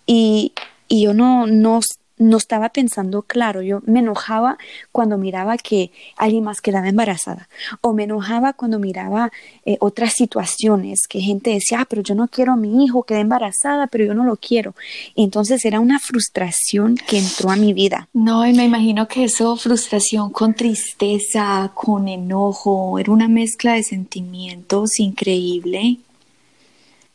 Y, 0.04 0.52
y 0.88 1.04
yo 1.04 1.14
no, 1.14 1.46
no, 1.46 1.80
no 2.22 2.36
estaba 2.36 2.70
pensando 2.70 3.22
claro. 3.22 3.62
Yo 3.62 3.80
me 3.86 4.00
enojaba 4.00 4.58
cuando 4.90 5.18
miraba 5.18 5.56
que 5.58 5.90
alguien 6.16 6.44
más 6.44 6.60
quedaba 6.60 6.88
embarazada 6.88 7.48
o 7.80 7.92
me 7.92 8.04
enojaba 8.04 8.52
cuando 8.52 8.78
miraba 8.78 9.30
eh, 9.64 9.76
otras 9.80 10.14
situaciones 10.14 11.06
que 11.08 11.20
gente 11.20 11.50
decía, 11.50 11.80
ah, 11.80 11.86
pero 11.88 12.02
yo 12.02 12.14
no 12.14 12.28
quiero 12.28 12.52
a 12.52 12.56
mi 12.56 12.84
hijo 12.84 13.02
quede 13.02 13.20
embarazada, 13.20 13.86
pero 13.86 14.04
yo 14.04 14.14
no 14.14 14.24
lo 14.24 14.36
quiero. 14.36 14.74
entonces 15.16 15.64
era 15.64 15.80
una 15.80 15.98
frustración 15.98 16.96
que 16.96 17.18
entró 17.18 17.50
a 17.50 17.56
mi 17.56 17.72
vida. 17.72 18.08
No, 18.12 18.46
y 18.46 18.52
me 18.52 18.64
imagino 18.64 19.08
que 19.08 19.24
eso, 19.24 19.56
frustración 19.56 20.30
con 20.30 20.54
tristeza, 20.54 21.70
con 21.74 22.08
enojo, 22.08 22.98
era 22.98 23.12
una 23.12 23.28
mezcla 23.28 23.74
de 23.74 23.82
sentimientos 23.82 25.00
increíble. 25.00 25.98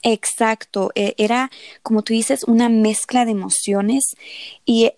Exacto, 0.03 0.92
e, 0.95 1.15
era 1.18 1.50
como 1.83 2.01
tú 2.01 2.13
dices, 2.13 2.44
una 2.44 2.69
mezcla 2.69 3.25
de 3.25 3.31
emociones 3.31 4.15
y 4.65 4.91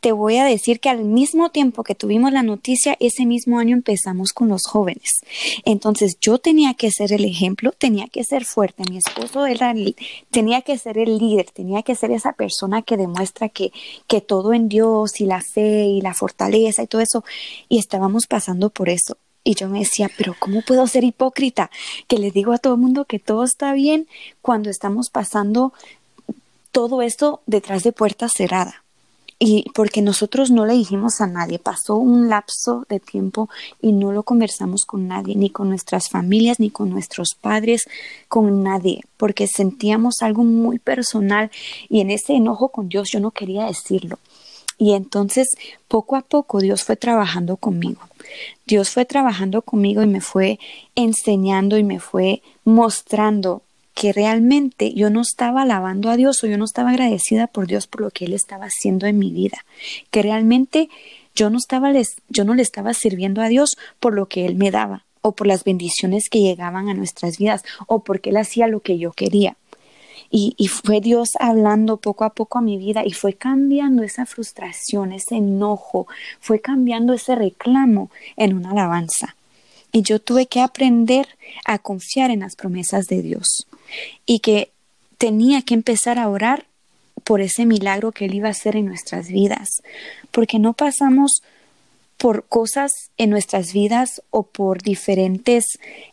te 0.00 0.12
voy 0.12 0.36
a 0.36 0.44
decir 0.44 0.80
que 0.80 0.88
al 0.88 1.04
mismo 1.04 1.50
tiempo 1.50 1.82
que 1.82 1.94
tuvimos 1.94 2.32
la 2.32 2.42
noticia, 2.42 2.96
ese 3.00 3.26
mismo 3.26 3.58
año 3.58 3.74
empezamos 3.74 4.32
con 4.32 4.48
los 4.48 4.62
jóvenes. 4.66 5.20
Entonces 5.64 6.18
yo 6.20 6.38
tenía 6.38 6.74
que 6.74 6.90
ser 6.90 7.12
el 7.12 7.24
ejemplo, 7.24 7.72
tenía 7.72 8.06
que 8.08 8.24
ser 8.24 8.44
fuerte. 8.44 8.84
Mi 8.90 8.98
esposo 8.98 9.46
era 9.46 9.74
tenía 10.30 10.62
que 10.62 10.78
ser 10.78 10.98
el 10.98 11.18
líder, 11.18 11.50
tenía 11.50 11.82
que 11.82 11.94
ser 11.94 12.10
esa 12.10 12.32
persona 12.32 12.82
que 12.82 12.96
demuestra 12.96 13.48
que, 13.48 13.72
que 14.06 14.20
todo 14.20 14.54
en 14.54 14.68
Dios 14.68 15.20
y 15.20 15.26
la 15.26 15.42
fe 15.42 15.86
y 15.86 16.00
la 16.00 16.14
fortaleza 16.14 16.82
y 16.82 16.86
todo 16.86 17.00
eso. 17.00 17.24
Y 17.68 17.78
estábamos 17.78 18.26
pasando 18.26 18.70
por 18.70 18.88
eso. 18.88 19.16
Y 19.42 19.54
yo 19.54 19.68
me 19.68 19.78
decía, 19.78 20.10
pero 20.16 20.34
¿cómo 20.38 20.62
puedo 20.62 20.86
ser 20.88 21.04
hipócrita? 21.04 21.70
Que 22.08 22.18
les 22.18 22.32
digo 22.32 22.52
a 22.52 22.58
todo 22.58 22.74
el 22.74 22.80
mundo 22.80 23.04
que 23.04 23.20
todo 23.20 23.44
está 23.44 23.72
bien 23.74 24.08
cuando 24.42 24.70
estamos 24.70 25.08
pasando 25.08 25.72
todo 26.72 27.00
esto 27.00 27.42
detrás 27.46 27.84
de 27.84 27.92
puertas 27.92 28.32
cerradas. 28.32 28.85
Y 29.38 29.66
porque 29.74 30.00
nosotros 30.00 30.50
no 30.50 30.64
le 30.64 30.72
dijimos 30.72 31.20
a 31.20 31.26
nadie, 31.26 31.58
pasó 31.58 31.96
un 31.96 32.30
lapso 32.30 32.86
de 32.88 33.00
tiempo 33.00 33.50
y 33.82 33.92
no 33.92 34.10
lo 34.10 34.22
conversamos 34.22 34.86
con 34.86 35.08
nadie, 35.08 35.36
ni 35.36 35.50
con 35.50 35.68
nuestras 35.68 36.08
familias, 36.08 36.58
ni 36.58 36.70
con 36.70 36.88
nuestros 36.88 37.34
padres, 37.34 37.84
con 38.28 38.62
nadie, 38.62 39.02
porque 39.18 39.46
sentíamos 39.46 40.22
algo 40.22 40.42
muy 40.42 40.78
personal 40.78 41.50
y 41.90 42.00
en 42.00 42.10
ese 42.10 42.32
enojo 42.32 42.70
con 42.70 42.88
Dios 42.88 43.10
yo 43.12 43.20
no 43.20 43.30
quería 43.30 43.66
decirlo. 43.66 44.18
Y 44.78 44.92
entonces 44.92 45.56
poco 45.88 46.16
a 46.16 46.22
poco 46.22 46.60
Dios 46.60 46.84
fue 46.84 46.96
trabajando 46.96 47.56
conmigo. 47.56 48.00
Dios 48.66 48.90
fue 48.90 49.04
trabajando 49.04 49.62
conmigo 49.62 50.02
y 50.02 50.06
me 50.06 50.20
fue 50.20 50.58
enseñando 50.94 51.78
y 51.78 51.84
me 51.84 52.00
fue 52.00 52.42
mostrando 52.64 53.62
que 53.96 54.12
realmente 54.12 54.92
yo 54.92 55.08
no 55.08 55.22
estaba 55.22 55.62
alabando 55.62 56.10
a 56.10 56.18
Dios 56.18 56.44
o 56.44 56.46
yo 56.46 56.58
no 56.58 56.66
estaba 56.66 56.90
agradecida 56.90 57.46
por 57.46 57.66
Dios 57.66 57.86
por 57.86 58.02
lo 58.02 58.10
que 58.10 58.26
Él 58.26 58.34
estaba 58.34 58.66
haciendo 58.66 59.06
en 59.06 59.18
mi 59.18 59.30
vida, 59.30 59.64
que 60.10 60.20
realmente 60.20 60.90
yo 61.34 61.48
no 61.48 61.56
estaba 61.56 61.90
yo 62.28 62.44
no 62.44 62.54
le 62.54 62.60
estaba 62.60 62.92
sirviendo 62.92 63.40
a 63.40 63.48
Dios 63.48 63.78
por 63.98 64.12
lo 64.12 64.26
que 64.26 64.44
Él 64.44 64.54
me 64.54 64.70
daba 64.70 65.06
o 65.22 65.32
por 65.32 65.46
las 65.46 65.64
bendiciones 65.64 66.28
que 66.28 66.42
llegaban 66.42 66.90
a 66.90 66.94
nuestras 66.94 67.38
vidas 67.38 67.64
o 67.86 68.00
porque 68.00 68.28
Él 68.30 68.36
hacía 68.36 68.66
lo 68.66 68.80
que 68.80 68.98
yo 68.98 69.12
quería. 69.12 69.56
Y, 70.30 70.54
fue 70.68 71.00
Dios 71.00 71.30
hablando 71.40 71.96
poco 71.96 72.24
a 72.24 72.30
poco 72.34 72.58
a 72.58 72.62
mi 72.62 72.76
vida 72.76 73.02
y 73.02 73.12
fue 73.12 73.32
cambiando 73.32 74.02
esa 74.02 74.26
frustración, 74.26 75.12
ese 75.12 75.36
enojo, 75.36 76.06
fue 76.40 76.60
cambiando 76.60 77.14
ese 77.14 77.34
reclamo 77.34 78.10
en 78.36 78.52
una 78.52 78.72
alabanza. 78.72 79.36
Y 79.92 80.02
yo 80.02 80.18
tuve 80.18 80.46
que 80.46 80.60
aprender 80.60 81.26
a 81.64 81.78
confiar 81.78 82.30
en 82.30 82.40
las 82.40 82.56
promesas 82.56 83.06
de 83.06 83.22
Dios 83.22 83.66
y 84.26 84.40
que 84.40 84.70
tenía 85.18 85.62
que 85.62 85.74
empezar 85.74 86.18
a 86.18 86.28
orar 86.28 86.66
por 87.24 87.40
ese 87.40 87.66
milagro 87.66 88.12
que 88.12 88.26
Él 88.26 88.34
iba 88.34 88.48
a 88.48 88.52
hacer 88.52 88.76
en 88.76 88.86
nuestras 88.86 89.28
vidas, 89.28 89.68
porque 90.30 90.58
no 90.58 90.74
pasamos 90.74 91.42
por 92.16 92.44
cosas 92.46 92.92
en 93.18 93.30
nuestras 93.30 93.72
vidas 93.72 94.22
o 94.30 94.44
por 94.44 94.82
diferentes 94.82 95.64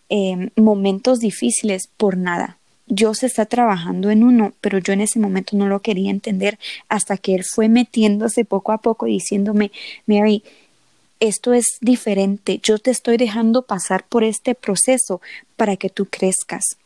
em, 0.09 0.49
momentos 0.55 1.19
difíciles 1.19 1.87
por 1.97 2.17
nada. 2.17 2.57
Dios 2.87 3.23
está 3.23 3.45
trabajando 3.45 4.11
en 4.11 4.23
uno, 4.23 4.53
pero 4.59 4.77
yo 4.77 4.93
en 4.93 5.01
ese 5.01 5.19
momento 5.19 5.55
no 5.55 5.67
lo 5.67 5.79
quería 5.79 6.11
entender 6.11 6.59
hasta 6.89 7.17
que 7.17 7.35
Él 7.35 7.43
fue 7.43 7.69
metiéndose 7.69 8.43
poco 8.43 8.71
a 8.71 8.79
poco 8.79 9.05
diciéndome, 9.05 9.71
Mary, 10.05 10.43
esto 11.23 11.53
es 11.53 11.77
diferente, 11.79 12.59
yo 12.61 12.79
te 12.79 12.91
estoy 12.91 13.15
dejando 13.15 13.61
pasar 13.61 14.05
por 14.05 14.25
este 14.25 14.55
proceso 14.55 15.21
para 15.55 15.77
que 15.77 15.89
tú 15.89 16.05
crezcas. 16.05 16.77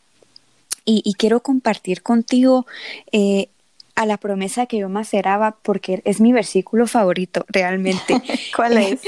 Y, 0.90 1.12
quiero 1.18 1.40
compartir 1.40 2.02
contigo 2.02 2.64
eh, 3.12 3.50
a 3.94 4.06
la 4.06 4.16
promesa 4.16 4.64
que 4.64 4.78
yo 4.78 4.88
maceraba 4.88 5.58
porque 5.60 6.00
es 6.06 6.18
mi 6.18 6.32
versículo 6.32 6.86
favorito 6.86 7.44
realmente. 7.48 8.14
¿Cuál 8.56 8.78
es? 8.78 9.00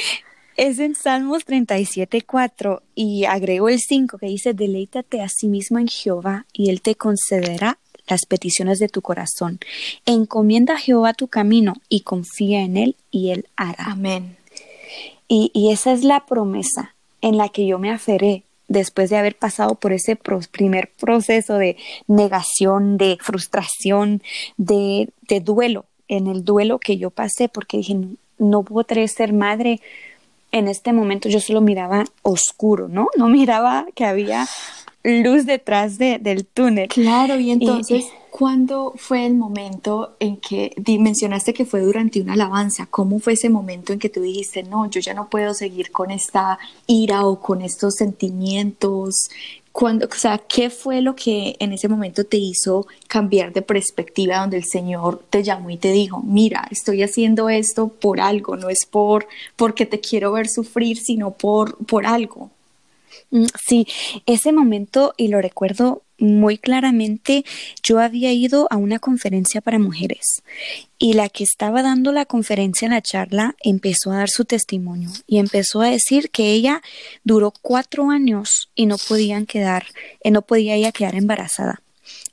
Es 0.59 0.79
en 0.79 0.95
Salmos 0.95 1.47
37.4 1.47 2.83
y 2.95 3.25
agrego 3.25 3.71
el 3.71 3.79
5 3.79 4.19
que 4.19 4.27
dice, 4.27 4.53
deleítate 4.53 5.23
a 5.23 5.29
sí 5.31 5.49
mismo 5.49 5.79
en 5.79 5.89
Jehová 5.89 6.45
y 6.53 6.69
Él 6.69 6.83
te 6.83 6.97
concederá 6.97 7.79
las 8.09 8.27
peticiones 8.27 8.79
de 8.79 8.89
tu 8.89 9.01
corazón. 9.01 9.59
Encomienda 10.05 10.75
a 10.75 10.79
Jehová 10.79 11.15
tu 11.15 11.29
camino 11.29 11.75
y 11.89 12.01
confía 12.01 12.61
en 12.61 12.77
Él 12.77 12.97
y 13.11 13.31
Él 13.31 13.47
hará. 13.57 13.85
Amén. 13.85 14.37
Y, 15.31 15.53
y 15.55 15.71
esa 15.71 15.93
es 15.93 16.03
la 16.03 16.27
promesa 16.27 16.97
en 17.21 17.37
la 17.37 17.51
que 17.51 17.65
yo 17.65 17.79
me 17.79 17.91
aferré 17.93 18.43
después 18.67 19.11
de 19.11 19.17
haber 19.17 19.37
pasado 19.37 19.77
por 19.77 19.93
ese 19.93 20.17
primer 20.17 20.91
proceso 20.99 21.55
de 21.55 21.77
negación, 22.09 22.99
de 22.99 23.17
frustración, 23.21 24.23
de, 24.57 25.09
de, 25.29 25.41
duelo, 25.41 25.85
en 26.09 26.27
el 26.27 26.45
duelo 26.45 26.81
que 26.81 26.97
yo 26.97 27.11
pasé, 27.11 27.49
porque 27.49 27.77
dije, 27.77 27.95
no, 27.95 28.17
no 28.41 28.65
podré 28.65 29.07
ser 29.07 29.33
madre. 29.33 29.81
En 30.51 30.67
este 30.67 30.93
momento 30.93 31.29
yo 31.29 31.39
solo 31.39 31.61
miraba 31.61 32.05
oscuro, 32.23 32.89
¿no? 32.89 33.07
No 33.17 33.29
miraba 33.29 33.87
que 33.95 34.05
había 34.05 34.49
luz 35.05 35.47
detrás 35.47 35.97
de, 35.97 36.19
del 36.19 36.45
túnel. 36.45 36.89
Claro, 36.89 37.39
y 37.39 37.53
entonces, 37.53 38.07
¿cuándo 38.31 38.95
fue 38.97 39.27
el 39.27 39.35
momento 39.35 40.17
en 40.21 40.37
que 40.37 40.75
mencionaste 40.87 41.53
que 41.53 41.65
fue 41.65 41.81
durante 41.81 42.21
una 42.21 42.35
alabanza? 42.35 42.87
¿Cómo 42.87 43.19
fue 43.19 43.35
ese 43.35 43.51
momento 43.51 43.93
en 43.93 43.99
que 43.99 44.09
tú 44.09 44.23
dijiste, 44.23 44.63
no, 44.63 44.89
yo 44.89 45.01
ya 45.01 45.15
no 45.15 45.29
puedo 45.29 45.55
seguir 45.55 45.91
con 45.91 46.11
esta 46.11 46.59
ira 46.87 47.27
o 47.27 47.41
con 47.41 47.63
estos 47.63 47.97
sentimientos? 47.97 49.29
Cuando, 49.73 50.07
o 50.07 50.15
sea, 50.15 50.39
¿qué 50.39 50.71
fue 50.71 51.01
lo 51.01 51.15
que 51.15 51.57
en 51.61 51.73
ese 51.73 51.89
momento 51.89 52.25
te 52.25 52.39
hizo 52.39 52.87
cambiar 53.07 53.53
de 53.53 53.63
perspectiva 53.63 54.39
donde 54.39 54.57
el 54.57 54.65
Señor 54.65 55.23
te 55.31 55.43
llamó 55.43 55.71
y 55.71 55.77
te 55.77 55.93
dijo, 55.93 56.23
mira, 56.23 56.67
estoy 56.71 57.03
haciendo 57.03 57.49
esto 57.49 57.89
por 57.89 58.21
algo, 58.21 58.57
no 58.57 58.69
es 58.69 58.87
por 58.87 59.27
porque 59.57 59.87
te 59.87 60.01
quiero 60.01 60.33
ver 60.33 60.49
sufrir, 60.49 60.99
sino 60.99 61.33
por, 61.33 61.77
por 61.87 62.07
algo? 62.07 62.51
Mm, 63.31 63.47
sí, 63.65 63.87
ese 64.27 64.53
momento, 64.53 65.15
y 65.17 65.29
lo 65.29 65.41
recuerdo 65.41 66.03
muy 66.19 66.59
claramente, 66.59 67.45
yo 67.83 67.99
había 67.99 68.33
ido 68.33 68.67
a 68.71 68.77
una 68.77 68.99
conferencia 68.99 69.61
para 69.61 69.79
mujeres 69.79 70.43
y 70.99 71.15
la 71.15 71.29
que 71.29 71.45
estaba 71.45 71.83
dando 71.83 72.13
la 72.13 72.27
conferencia 72.27 72.87
en 72.87 72.93
la 72.93 73.01
charla 73.01 73.57
empezó 73.63 74.13
a 74.13 74.19
dar 74.19 74.29
su 74.29 74.45
testimonio 74.45 75.11
y 75.27 75.39
empezó 75.39 75.81
a 75.81 75.89
decir 75.89 76.31
que 76.31 76.53
ella 76.53 76.83
duró 77.25 77.53
cuatro 77.63 78.11
años 78.11 78.71
y 78.75 78.87
no 78.87 78.97
podían 78.99 79.47
quedar, 79.47 79.87
eh, 80.23 80.31
no 80.31 80.43
podía 80.43 80.75
ella 80.75 80.93
quedar 80.93 81.15
embarazada 81.15 81.83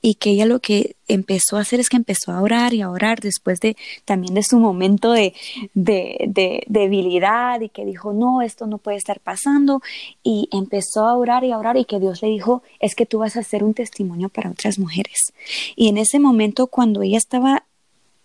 y 0.01 0.15
que 0.15 0.31
ella 0.31 0.45
lo 0.45 0.59
que 0.59 0.95
empezó 1.07 1.57
a 1.57 1.61
hacer 1.61 1.79
es 1.79 1.89
que 1.89 1.97
empezó 1.97 2.31
a 2.31 2.41
orar 2.41 2.73
y 2.73 2.81
a 2.81 2.89
orar 2.89 3.19
después 3.19 3.59
de 3.59 3.75
también 4.05 4.33
de 4.33 4.43
su 4.43 4.59
momento 4.59 5.11
de, 5.11 5.33
de, 5.73 6.63
debilidad 6.67 7.61
y 7.61 7.69
que 7.69 7.85
dijo, 7.85 8.13
no, 8.13 8.41
esto 8.41 8.67
no 8.67 8.77
puede 8.77 8.97
estar 8.97 9.19
pasando 9.19 9.81
y 10.23 10.49
empezó 10.51 11.05
a 11.05 11.15
orar 11.15 11.43
y 11.43 11.51
a 11.51 11.57
orar 11.57 11.77
y 11.77 11.85
que 11.85 11.99
Dios 11.99 12.21
le 12.21 12.29
dijo, 12.29 12.61
es 12.79 12.95
que 12.95 13.05
tú 13.05 13.19
vas 13.19 13.37
a 13.37 13.43
ser 13.43 13.63
un 13.63 13.73
testimonio 13.73 14.29
para 14.29 14.51
otras 14.51 14.79
mujeres. 14.79 15.33
Y 15.75 15.89
en 15.89 15.97
ese 15.97 16.19
momento 16.19 16.67
cuando 16.67 17.01
ella 17.01 17.17
estaba 17.17 17.63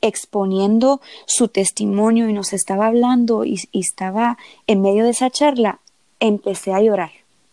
exponiendo 0.00 1.00
su 1.26 1.49
testimonio 1.49 2.28
y 2.28 2.32
nos 2.32 2.52
estaba 2.52 2.88
hablando 2.88 3.44
y, 3.44 3.61
y 3.71 3.80
estaba 3.80 4.37
en 4.66 4.82
medio 4.82 5.04
de 5.04 5.11
esa 5.11 5.30
charla, 5.30 5.80
empecé 6.21 6.73
a 6.73 6.80
llorar 6.80 7.11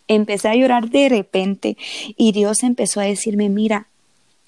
empecé 0.09 0.47
a 0.49 0.55
llorar 0.55 0.89
de 0.89 1.07
repente 1.07 1.77
y 2.17 2.31
Dios 2.31 2.63
empezó 2.63 2.99
a 2.99 3.03
decirme, 3.03 3.47
mira, 3.47 3.88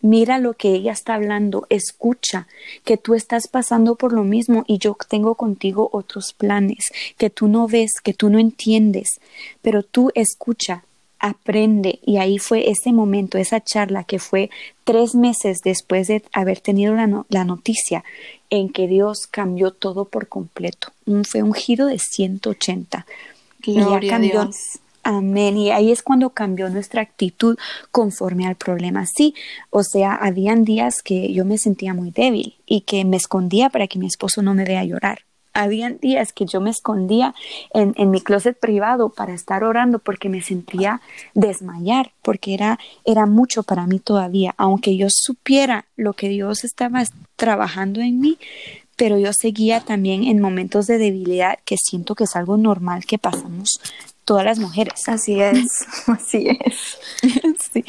Mira 0.02 0.40
lo 0.40 0.54
que 0.54 0.74
ella 0.74 0.92
está 0.92 1.16
hablando, 1.16 1.68
escucha 1.70 2.48
que 2.84 2.98
tú 2.98 3.14
estás 3.14 3.48
pasando 3.48 3.96
por 3.96 4.14
lo 4.14 4.24
mismo 4.24 4.64
y 4.68 4.80
yo 4.80 4.98
tengo 5.08 5.36
contigo 5.36 5.90
otros 5.94 6.34
planes 6.34 6.92
que 7.18 7.30
tú 7.30 7.48
no 7.48 7.68
ves, 7.68 7.92
que 8.04 8.14
tú 8.14 8.30
no 8.30 8.40
entiendes, 8.40 9.20
pero 9.62 9.84
tú 9.84 10.12
escucha, 10.16 10.84
aprende 11.20 12.00
y 12.04 12.18
ahí 12.18 12.40
fue 12.40 12.72
ese 12.72 12.92
momento, 12.92 13.38
esa 13.38 13.64
charla 13.64 14.04
que 14.04 14.18
fue 14.18 14.50
tres 14.84 15.14
meses 15.14 15.60
después 15.64 16.08
de 16.08 16.24
haber 16.34 16.60
tenido 16.60 16.96
la, 16.96 17.26
la 17.30 17.44
noticia 17.46 18.04
en 18.50 18.70
que 18.70 18.88
Dios 18.88 19.28
cambió 19.28 19.72
todo 19.72 20.06
por 20.06 20.28
completo. 20.28 20.92
fue 21.30 21.44
un 21.44 21.54
giro 21.54 21.86
de 21.86 22.00
180. 22.00 23.06
Gloria 23.64 24.08
y 24.08 24.10
cambió, 24.10 24.50
Amén. 25.04 25.58
Y 25.58 25.72
ahí 25.72 25.92
es 25.92 26.04
cuando 26.04 26.30
cambió 26.32 26.70
nuestra 26.70 27.02
actitud 27.02 27.58
conforme 27.92 28.48
al 28.48 28.56
problema. 28.56 29.06
Sí, 29.06 29.34
o 29.70 29.84
sea, 29.84 30.14
habían 30.14 30.64
días 30.64 31.02
que 31.02 31.34
yo 31.34 31.44
me 31.44 31.58
sentía 31.58 31.94
muy 31.94 32.12
débil 32.12 32.56
y 32.66 32.82
que 32.82 33.04
me 33.04 33.18
escondía 33.18 33.70
para 33.70 33.88
que 33.88 34.00
mi 34.00 34.08
esposo 34.08 34.42
no 34.42 34.54
me 34.54 34.64
vea 34.64 34.84
llorar. 34.84 35.20
Habían 35.54 35.98
días 35.98 36.32
que 36.32 36.46
yo 36.46 36.62
me 36.62 36.70
escondía 36.70 37.34
en, 37.74 37.94
en 37.98 38.10
mi 38.10 38.22
closet 38.22 38.58
privado 38.58 39.10
para 39.10 39.34
estar 39.34 39.66
orando 39.66 40.00
porque 40.00 40.30
me 40.30 40.42
sentía 40.42 41.02
desmayar, 41.34 42.14
porque 42.22 42.54
era, 42.54 42.80
era 43.04 43.26
mucho 43.26 43.64
para 43.64 43.86
mí 43.86 44.00
todavía. 44.00 44.54
Aunque 44.58 44.96
yo 44.96 45.08
supiera 45.10 45.86
lo 45.98 46.14
que 46.14 46.30
Dios 46.30 46.64
estaba 46.64 47.04
trabajando 47.36 48.00
en 48.00 48.20
mí, 48.22 48.38
pero 48.96 49.18
yo 49.18 49.34
seguía 49.34 49.82
también 49.82 50.24
en 50.24 50.40
momentos 50.40 50.88
de 50.88 51.00
debilidad 51.00 51.60
que 51.66 51.76
siento 51.76 52.16
que 52.16 52.26
es 52.26 52.36
algo 52.36 52.56
normal 52.56 53.04
que 53.06 53.18
pasamos 53.18 53.82
todas 54.32 54.46
las 54.46 54.60
mujeres. 54.60 55.10
Así 55.10 55.42
es, 55.42 55.86
así 56.08 56.48
es. 56.48 56.98
sí. 57.74 57.84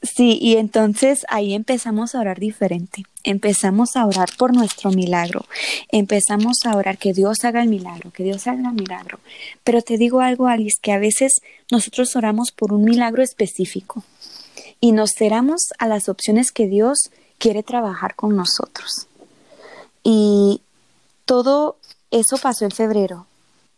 sí, 0.00 0.38
y 0.40 0.56
entonces 0.56 1.26
ahí 1.28 1.52
empezamos 1.52 2.14
a 2.14 2.20
orar 2.20 2.40
diferente. 2.40 3.04
Empezamos 3.22 3.94
a 3.94 4.06
orar 4.06 4.30
por 4.38 4.54
nuestro 4.54 4.92
milagro. 4.92 5.44
Empezamos 5.92 6.64
a 6.64 6.74
orar 6.74 6.96
que 6.96 7.12
Dios 7.12 7.44
haga 7.44 7.62
el 7.62 7.68
milagro, 7.68 8.12
que 8.12 8.22
Dios 8.22 8.46
haga 8.46 8.70
el 8.70 8.74
milagro. 8.74 9.18
Pero 9.62 9.82
te 9.82 9.98
digo 9.98 10.22
algo, 10.22 10.46
Alice, 10.46 10.78
que 10.80 10.92
a 10.92 10.98
veces 10.98 11.42
nosotros 11.70 12.16
oramos 12.16 12.50
por 12.50 12.72
un 12.72 12.82
milagro 12.82 13.22
específico 13.22 14.04
y 14.80 14.92
nos 14.92 15.10
cerramos 15.12 15.66
a 15.78 15.86
las 15.86 16.08
opciones 16.08 16.50
que 16.50 16.66
Dios 16.66 17.10
quiere 17.36 17.62
trabajar 17.62 18.14
con 18.14 18.34
nosotros. 18.34 19.06
Y 20.02 20.62
todo 21.26 21.76
eso 22.10 22.38
pasó 22.38 22.64
en 22.64 22.70
febrero, 22.70 23.26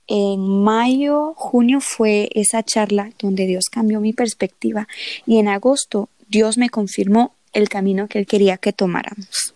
en 0.08 0.62
mayo, 0.62 1.34
junio 1.34 1.80
fue 1.80 2.28
esa 2.32 2.62
charla 2.62 3.10
donde 3.18 3.46
Dios 3.46 3.64
cambió 3.70 4.00
mi 4.00 4.12
perspectiva 4.12 4.86
y 5.26 5.38
en 5.38 5.48
agosto 5.48 6.08
Dios 6.28 6.58
me 6.58 6.70
confirmó 6.70 7.34
el 7.52 7.68
camino 7.68 8.06
que 8.06 8.18
Él 8.18 8.26
quería 8.26 8.56
que 8.56 8.72
tomáramos. 8.72 9.54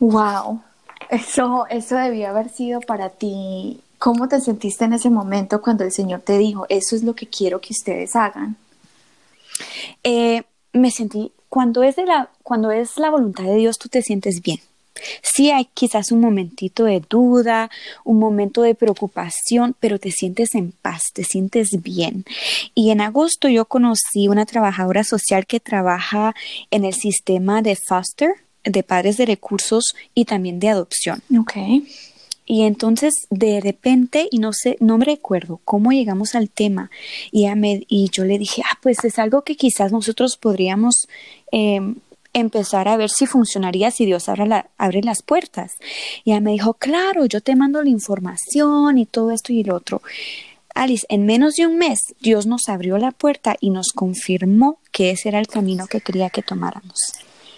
Wow, 0.00 0.60
eso, 1.10 1.66
eso 1.70 1.96
debió 1.96 2.28
haber 2.28 2.48
sido 2.48 2.80
para 2.80 3.10
ti. 3.10 3.80
¿Cómo 3.98 4.28
te 4.28 4.40
sentiste 4.40 4.84
en 4.84 4.94
ese 4.94 5.10
momento 5.10 5.62
cuando 5.62 5.84
el 5.84 5.92
Señor 5.92 6.20
te 6.20 6.36
dijo, 6.36 6.66
eso 6.68 6.96
es 6.96 7.04
lo 7.04 7.14
que 7.14 7.26
quiero 7.26 7.60
que 7.60 7.72
ustedes 7.72 8.16
hagan? 8.16 8.56
Eh, 10.02 10.42
me 10.72 10.90
sentí, 10.90 11.32
cuando 11.48 11.82
es, 11.82 11.96
de 11.96 12.06
la, 12.06 12.28
cuando 12.42 12.70
es 12.70 12.98
la 12.98 13.10
voluntad 13.10 13.44
de 13.44 13.54
Dios, 13.54 13.78
tú 13.78 13.88
te 13.88 14.02
sientes 14.02 14.40
bien 14.42 14.58
Sí 15.22 15.50
hay 15.50 15.68
quizás 15.74 16.12
un 16.12 16.20
momentito 16.20 16.84
de 16.84 17.02
duda, 17.08 17.70
un 18.04 18.18
momento 18.18 18.62
de 18.62 18.74
preocupación, 18.74 19.74
pero 19.80 19.98
te 19.98 20.10
sientes 20.10 20.54
en 20.54 20.72
paz, 20.72 21.04
te 21.12 21.24
sientes 21.24 21.82
bien. 21.82 22.24
Y 22.74 22.90
en 22.90 23.00
agosto 23.00 23.48
yo 23.48 23.64
conocí 23.64 24.28
una 24.28 24.46
trabajadora 24.46 25.04
social 25.04 25.46
que 25.46 25.60
trabaja 25.60 26.34
en 26.70 26.84
el 26.84 26.94
sistema 26.94 27.62
de 27.62 27.76
foster, 27.76 28.30
de 28.64 28.82
padres 28.82 29.16
de 29.16 29.26
recursos 29.26 29.94
y 30.14 30.24
también 30.24 30.58
de 30.58 30.70
adopción. 30.70 31.22
Okay. 31.40 31.86
Y 32.46 32.62
entonces 32.62 33.14
de 33.30 33.60
repente, 33.60 34.28
y 34.30 34.38
no 34.38 34.52
sé, 34.52 34.76
no 34.80 34.98
me 34.98 35.06
recuerdo 35.06 35.60
cómo 35.64 35.92
llegamos 35.92 36.34
al 36.34 36.50
tema, 36.50 36.90
y, 37.32 37.46
y 37.88 38.10
yo 38.10 38.24
le 38.24 38.38
dije, 38.38 38.62
ah, 38.64 38.78
pues 38.82 39.02
es 39.04 39.18
algo 39.18 39.42
que 39.42 39.56
quizás 39.56 39.92
nosotros 39.92 40.36
podríamos 40.36 41.08
em, 41.52 41.96
empezar 42.34 42.88
a 42.88 42.96
ver 42.96 43.10
si 43.10 43.26
funcionaría 43.26 43.90
si 43.90 44.04
Dios 44.04 44.28
abre, 44.28 44.66
abre 44.76 45.00
las 45.02 45.22
puertas. 45.22 45.72
Y 46.24 46.32
ella 46.32 46.40
me 46.40 46.52
dijo, 46.52 46.74
claro, 46.74 47.24
yo 47.24 47.40
te 47.40 47.56
mando 47.56 47.82
la 47.82 47.88
información 47.88 48.98
y 48.98 49.06
todo 49.06 49.30
esto 49.30 49.52
y 49.52 49.64
lo 49.64 49.76
otro. 49.76 50.02
Alice, 50.74 51.06
en 51.08 51.24
menos 51.24 51.54
de 51.54 51.66
un 51.66 51.78
mes 51.78 52.00
Dios 52.20 52.46
nos 52.46 52.68
abrió 52.68 52.98
la 52.98 53.12
puerta 53.12 53.56
y 53.60 53.70
nos 53.70 53.92
confirmó 53.94 54.78
que 54.90 55.12
ese 55.12 55.28
era 55.28 55.38
el 55.38 55.46
camino 55.46 55.86
que 55.86 56.00
quería 56.00 56.30
que 56.30 56.42
tomáramos. 56.42 56.98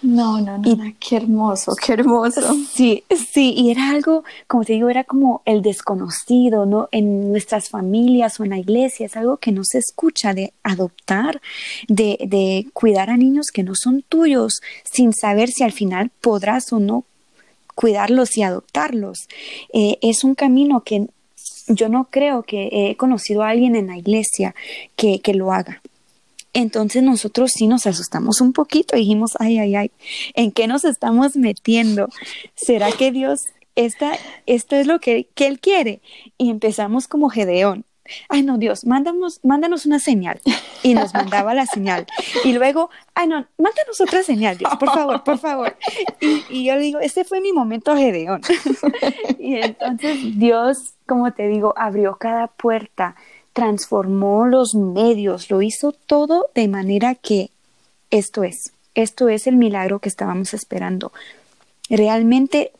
No, 0.01 0.39
no, 0.39 0.57
no, 0.57 0.93
qué 0.99 1.17
hermoso, 1.17 1.73
qué 1.75 1.93
hermoso. 1.93 2.41
Sí, 2.71 3.03
sí, 3.31 3.53
y 3.57 3.71
era 3.71 3.89
algo, 3.89 4.23
como 4.47 4.63
te 4.63 4.73
digo, 4.73 4.89
era 4.89 5.03
como 5.03 5.41
el 5.45 5.61
desconocido, 5.61 6.65
¿no? 6.65 6.87
En 6.91 7.31
nuestras 7.31 7.69
familias 7.69 8.39
o 8.39 8.43
en 8.43 8.51
la 8.51 8.59
iglesia, 8.59 9.05
es 9.05 9.17
algo 9.17 9.37
que 9.37 9.51
no 9.51 9.63
se 9.63 9.79
escucha 9.79 10.33
de 10.33 10.53
adoptar, 10.63 11.41
de, 11.87 12.17
de 12.27 12.67
cuidar 12.73 13.09
a 13.09 13.17
niños 13.17 13.47
que 13.51 13.63
no 13.63 13.73
son 13.75 14.03
tuyos, 14.07 14.59
sin 14.83 15.13
saber 15.13 15.49
si 15.49 15.63
al 15.63 15.71
final 15.71 16.11
podrás 16.21 16.71
o 16.71 16.79
no 16.79 17.05
cuidarlos 17.77 18.37
y 18.37 18.41
adoptarlos. 18.41 19.27
Eh, 19.71 19.99
es 20.01 20.23
un 20.23 20.33
camino 20.35 20.81
que 20.81 21.07
yo 21.67 21.89
no 21.89 22.07
creo 22.09 22.43
que 22.43 22.69
he 22.71 22.95
conocido 22.95 23.43
a 23.43 23.49
alguien 23.49 23.75
en 23.75 23.87
la 23.87 23.97
iglesia 23.97 24.55
que, 24.95 25.19
que 25.19 25.33
lo 25.33 25.53
haga. 25.53 25.81
Entonces 26.57 27.03
nosotros 27.03 27.51
sí 27.51 27.67
nos 27.67 27.85
asustamos 27.85 28.41
un 28.41 28.51
poquito 28.51 28.95
y 28.95 29.01
dijimos, 29.01 29.33
ay, 29.37 29.59
ay, 29.59 29.75
ay, 29.75 29.91
¿en 30.33 30.51
qué 30.51 30.65
nos 30.65 30.85
estamos 30.85 31.35
metiendo? 31.35 32.09
¿Será 32.55 32.91
que 32.91 33.11
Dios, 33.11 33.45
esta, 33.75 34.17
esto 34.47 34.75
es 34.75 34.87
lo 34.87 34.99
que, 34.99 35.29
que 35.35 35.45
Él 35.45 35.59
quiere? 35.59 36.01
Y 36.35 36.49
empezamos 36.49 37.07
como 37.07 37.29
Gedeón. 37.29 37.85
Ay, 38.27 38.41
no, 38.41 38.57
Dios, 38.57 38.85
mándanos, 38.85 39.39
mándanos 39.43 39.85
una 39.85 39.99
señal. 39.99 40.41
Y 40.81 40.95
nos 40.95 41.13
mandaba 41.13 41.53
la 41.53 41.67
señal. 41.67 42.07
Y 42.43 42.53
luego, 42.53 42.89
ay, 43.13 43.27
no, 43.27 43.45
mándanos 43.59 44.01
otra 44.01 44.23
señal, 44.23 44.57
Dios, 44.57 44.71
por 44.79 44.89
favor, 44.91 45.23
por 45.23 45.37
favor. 45.37 45.77
Y, 46.19 46.43
y 46.49 46.65
yo 46.65 46.73
le 46.73 46.81
digo, 46.81 46.99
este 46.99 47.23
fue 47.23 47.39
mi 47.39 47.53
momento 47.53 47.95
Gedeón. 47.95 48.41
Y 49.39 49.57
entonces 49.57 50.17
Dios, 50.39 50.95
como 51.05 51.31
te 51.33 51.47
digo, 51.47 51.73
abrió 51.77 52.17
cada 52.17 52.47
puerta 52.47 53.15
transformó 53.57 54.45
los 54.45 54.75
medios, 54.75 55.49
lo 55.49 55.63
hizo 55.63 55.91
todo 55.91 56.45
de 56.53 56.67
manera 56.67 57.15
que 57.15 57.49
esto 58.11 58.43
es, 58.43 58.71
esto 58.93 59.29
es 59.29 59.47
el 59.47 59.55
milagro 59.55 59.97
que 59.97 60.09
estábamos 60.09 60.53
esperando. 60.53 61.11
Realmente 61.89 62.71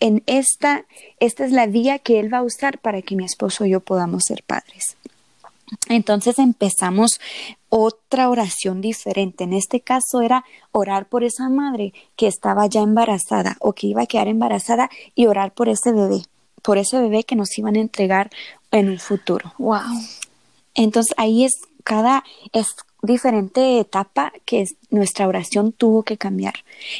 en 0.00 0.22
esta, 0.24 0.86
esta 1.20 1.44
es 1.44 1.52
la 1.52 1.66
vía 1.66 1.98
que 1.98 2.18
Él 2.18 2.32
va 2.32 2.38
a 2.38 2.44
usar 2.44 2.78
para 2.78 3.02
que 3.02 3.14
mi 3.14 3.26
esposo 3.26 3.66
y 3.66 3.70
yo 3.72 3.80
podamos 3.80 4.24
ser 4.24 4.42
padres. 4.42 4.96
Entonces 5.90 6.38
empezamos 6.38 7.20
otra 7.68 8.30
oración 8.30 8.80
diferente. 8.80 9.44
En 9.44 9.52
este 9.52 9.82
caso 9.82 10.22
era 10.22 10.46
orar 10.72 11.10
por 11.10 11.24
esa 11.24 11.50
madre 11.50 11.92
que 12.16 12.26
estaba 12.26 12.66
ya 12.68 12.80
embarazada 12.80 13.58
o 13.60 13.74
que 13.74 13.88
iba 13.88 14.00
a 14.00 14.06
quedar 14.06 14.28
embarazada 14.28 14.88
y 15.14 15.26
orar 15.26 15.52
por 15.52 15.68
ese 15.68 15.92
bebé, 15.92 16.22
por 16.62 16.78
ese 16.78 16.98
bebé 16.98 17.24
que 17.24 17.36
nos 17.36 17.58
iban 17.58 17.76
a 17.76 17.80
entregar 17.80 18.30
en 18.70 18.88
un 18.88 18.98
futuro. 18.98 19.52
Wow. 19.58 19.80
Entonces 20.74 21.14
ahí 21.16 21.44
es 21.44 21.54
cada 21.84 22.24
es 22.52 22.74
diferente 23.02 23.78
etapa 23.78 24.32
que 24.44 24.64
nuestra 24.90 25.28
oración 25.28 25.72
tuvo 25.72 26.02
que 26.02 26.18
cambiar. 26.18 26.54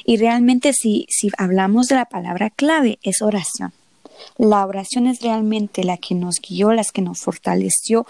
Y 0.04 0.16
realmente 0.16 0.72
si, 0.72 1.06
si 1.10 1.30
hablamos 1.36 1.88
de 1.88 1.96
la 1.96 2.04
palabra 2.06 2.50
clave 2.50 2.98
es 3.02 3.22
oración. 3.22 3.72
La 4.38 4.64
oración 4.64 5.06
es 5.06 5.20
realmente 5.20 5.84
la 5.84 5.98
que 5.98 6.14
nos 6.14 6.36
guió, 6.40 6.72
la 6.72 6.84
que 6.84 7.02
nos 7.02 7.20
fortaleció. 7.20 8.06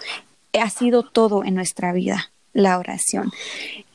Ha 0.53 0.69
sido 0.69 1.03
todo 1.03 1.43
en 1.43 1.55
nuestra 1.55 1.91
vida, 1.91 2.31
la 2.53 2.77
oración. 2.77 3.31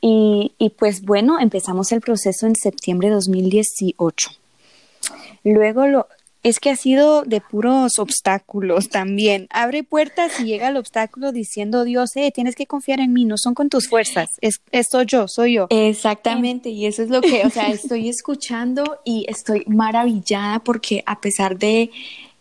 Y, 0.01 0.53
y 0.59 0.71
pues 0.71 1.03
bueno, 1.03 1.41
empezamos 1.41 1.93
el 1.93 2.01
proceso 2.01 2.47
en 2.47 2.57
septiembre 2.57 3.09
de 3.09 3.15
2018. 3.15 4.31
Luego 5.45 5.87
lo, 5.87 6.07
es 6.43 6.59
que 6.59 6.71
ha 6.71 6.77
sido 6.77 7.23
de 7.23 7.41
puros 7.41 7.99
obstáculos 7.99 8.89
también. 8.89 9.47
Abre 9.51 9.85
puertas 9.85 10.41
y 10.41 10.45
llega 10.45 10.69
el 10.69 10.77
obstáculo 10.77 11.33
diciendo 11.33 11.85
Dios, 11.85 12.17
eh, 12.17 12.33
tienes 12.33 12.57
que 12.57 12.67
confiar 12.67 13.01
en 13.01 13.13
mí, 13.13 13.25
no 13.25 13.37
son 13.39 13.55
con 13.55 13.69
tus 13.69 13.89
fuerzas, 13.89 14.29
es, 14.41 14.61
soy 14.91 15.07
yo, 15.07 15.29
soy 15.29 15.55
yo. 15.55 15.67
Exactamente, 15.71 16.71
y 16.71 16.87
eso 16.87 17.03
es 17.03 17.11
lo 17.11 17.21
que, 17.21 17.47
o 17.47 17.51
sea, 17.51 17.69
estoy 17.69 18.09
escuchando 18.09 18.99
y 19.05 19.25
estoy 19.29 19.65
maravillada 19.67 20.59
porque 20.61 21.03
a 21.07 21.21
pesar 21.21 21.59
de 21.59 21.91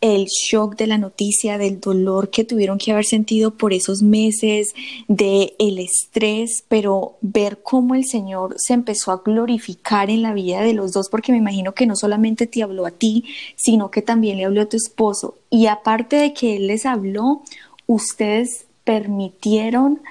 el 0.02 0.26
shock 0.26 0.76
de 0.76 0.88
la 0.88 0.98
noticia, 0.98 1.60
del 1.60 1.80
dolor 1.80 2.32
que 2.32 2.44
tuvieron 2.44 2.80
que 2.80 2.92
haber 2.92 3.06
sentido 3.06 3.52
por 3.52 3.72
esos 3.72 4.02
meses, 4.02 4.74
de 5.08 5.54
el 5.60 5.78
estrés, 5.78 6.64
pero 6.68 7.18
ver 7.22 7.62
cómo 7.62 7.94
el 7.94 8.06
Señor 8.06 8.56
se 8.58 8.74
empezó 8.74 9.12
a 9.12 9.22
glorificar 9.24 10.10
en 10.10 10.24
la 10.24 10.34
vida 10.34 10.62
de 10.62 10.74
los 10.74 10.92
dos, 10.92 11.08
porque 11.10 11.32
me 11.32 11.38
imagino 11.38 11.74
que 11.74 11.86
no 11.86 11.96
solamente 11.96 12.48
te 12.48 12.64
habló 12.64 12.88
a 12.88 12.92
ti, 12.92 13.26
sino 13.56 13.92
que 13.92 14.02
también 14.02 14.38
le 14.38 14.46
habló 14.46 14.62
a 14.64 14.70
tu 14.70 14.78
esposo. 14.78 15.36
Y 15.52 15.68
aparte 15.68 16.16
de 16.16 16.34
que 16.34 16.56
Él 16.56 16.68
les 16.68 16.88
habló, 16.88 17.44
ustedes 17.86 18.66
permitieron 18.84 20.02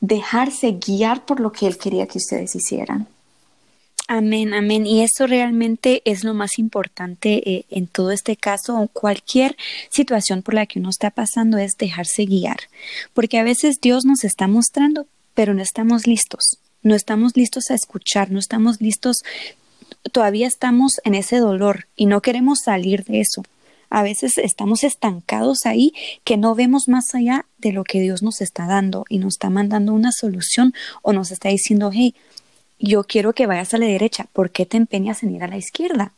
dejarse 0.00 0.72
guiar 0.72 1.26
por 1.26 1.40
lo 1.40 1.52
que 1.52 1.66
Él 1.66 1.76
quería 1.76 2.06
que 2.06 2.18
ustedes 2.18 2.54
hicieran. 2.54 3.08
Amén, 4.06 4.52
amén. 4.52 4.86
Y 4.86 5.02
eso 5.02 5.26
realmente 5.26 6.02
es 6.04 6.24
lo 6.24 6.34
más 6.34 6.58
importante 6.58 7.50
eh, 7.50 7.64
en 7.70 7.86
todo 7.86 8.10
este 8.10 8.36
caso 8.36 8.78
o 8.78 8.88
cualquier 8.88 9.56
situación 9.90 10.42
por 10.42 10.52
la 10.52 10.66
que 10.66 10.78
uno 10.78 10.90
está 10.90 11.10
pasando 11.10 11.56
es 11.56 11.78
dejarse 11.78 12.26
guiar. 12.26 12.58
Porque 13.14 13.38
a 13.38 13.44
veces 13.44 13.80
Dios 13.80 14.04
nos 14.04 14.24
está 14.24 14.46
mostrando, 14.46 15.06
pero 15.32 15.54
no 15.54 15.62
estamos 15.62 16.06
listos. 16.06 16.58
No 16.82 16.94
estamos 16.94 17.34
listos 17.34 17.70
a 17.70 17.74
escuchar, 17.74 18.30
no 18.30 18.38
estamos 18.38 18.82
listos, 18.82 19.22
todavía 20.12 20.46
estamos 20.46 21.00
en 21.04 21.14
ese 21.14 21.38
dolor 21.38 21.86
y 21.96 22.04
no 22.04 22.20
queremos 22.20 22.58
salir 22.62 23.04
de 23.04 23.20
eso. 23.20 23.42
A 23.88 24.02
veces 24.02 24.36
estamos 24.36 24.84
estancados 24.84 25.64
ahí 25.64 25.94
que 26.24 26.36
no 26.36 26.54
vemos 26.54 26.88
más 26.88 27.14
allá 27.14 27.46
de 27.56 27.72
lo 27.72 27.84
que 27.84 28.00
Dios 28.00 28.22
nos 28.22 28.42
está 28.42 28.66
dando 28.66 29.06
y 29.08 29.16
nos 29.16 29.34
está 29.34 29.48
mandando 29.48 29.94
una 29.94 30.12
solución 30.12 30.74
o 31.00 31.14
nos 31.14 31.30
está 31.30 31.48
diciendo, 31.48 31.90
hey, 31.90 32.14
yo 32.78 33.04
quiero 33.04 33.32
que 33.32 33.46
vayas 33.46 33.72
a 33.74 33.78
la 33.78 33.86
derecha, 33.86 34.26
¿por 34.32 34.50
qué 34.50 34.66
te 34.66 34.76
empeñas 34.76 35.22
en 35.22 35.34
ir 35.34 35.42
a 35.44 35.48
la 35.48 35.56
izquierda? 35.56 36.12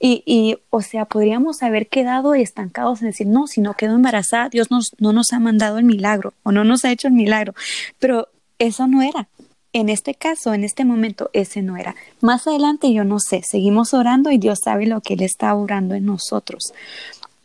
Y, 0.00 0.22
y, 0.26 0.58
o 0.70 0.82
sea, 0.82 1.04
podríamos 1.04 1.62
haber 1.62 1.88
quedado 1.88 2.34
estancados 2.34 3.00
en 3.00 3.08
decir, 3.08 3.26
no, 3.26 3.46
si 3.46 3.60
no 3.60 3.74
quedo 3.74 3.94
embarazada, 3.94 4.48
Dios 4.48 4.70
nos, 4.70 4.90
no 4.98 5.12
nos 5.12 5.32
ha 5.32 5.38
mandado 5.38 5.78
el 5.78 5.84
milagro 5.84 6.34
o 6.42 6.52
no 6.52 6.64
nos 6.64 6.84
ha 6.84 6.92
hecho 6.92 7.08
el 7.08 7.14
milagro. 7.14 7.54
Pero 7.98 8.28
eso 8.58 8.86
no 8.86 9.02
era. 9.02 9.28
En 9.72 9.88
este 9.88 10.14
caso, 10.14 10.54
en 10.54 10.64
este 10.64 10.84
momento, 10.84 11.30
ese 11.32 11.62
no 11.62 11.76
era. 11.76 11.94
Más 12.20 12.46
adelante 12.46 12.92
yo 12.92 13.04
no 13.04 13.18
sé, 13.20 13.42
seguimos 13.42 13.92
orando 13.94 14.30
y 14.30 14.38
Dios 14.38 14.60
sabe 14.64 14.86
lo 14.86 15.00
que 15.00 15.14
Él 15.14 15.22
está 15.22 15.54
orando 15.54 15.94
en 15.94 16.06
nosotros. 16.06 16.72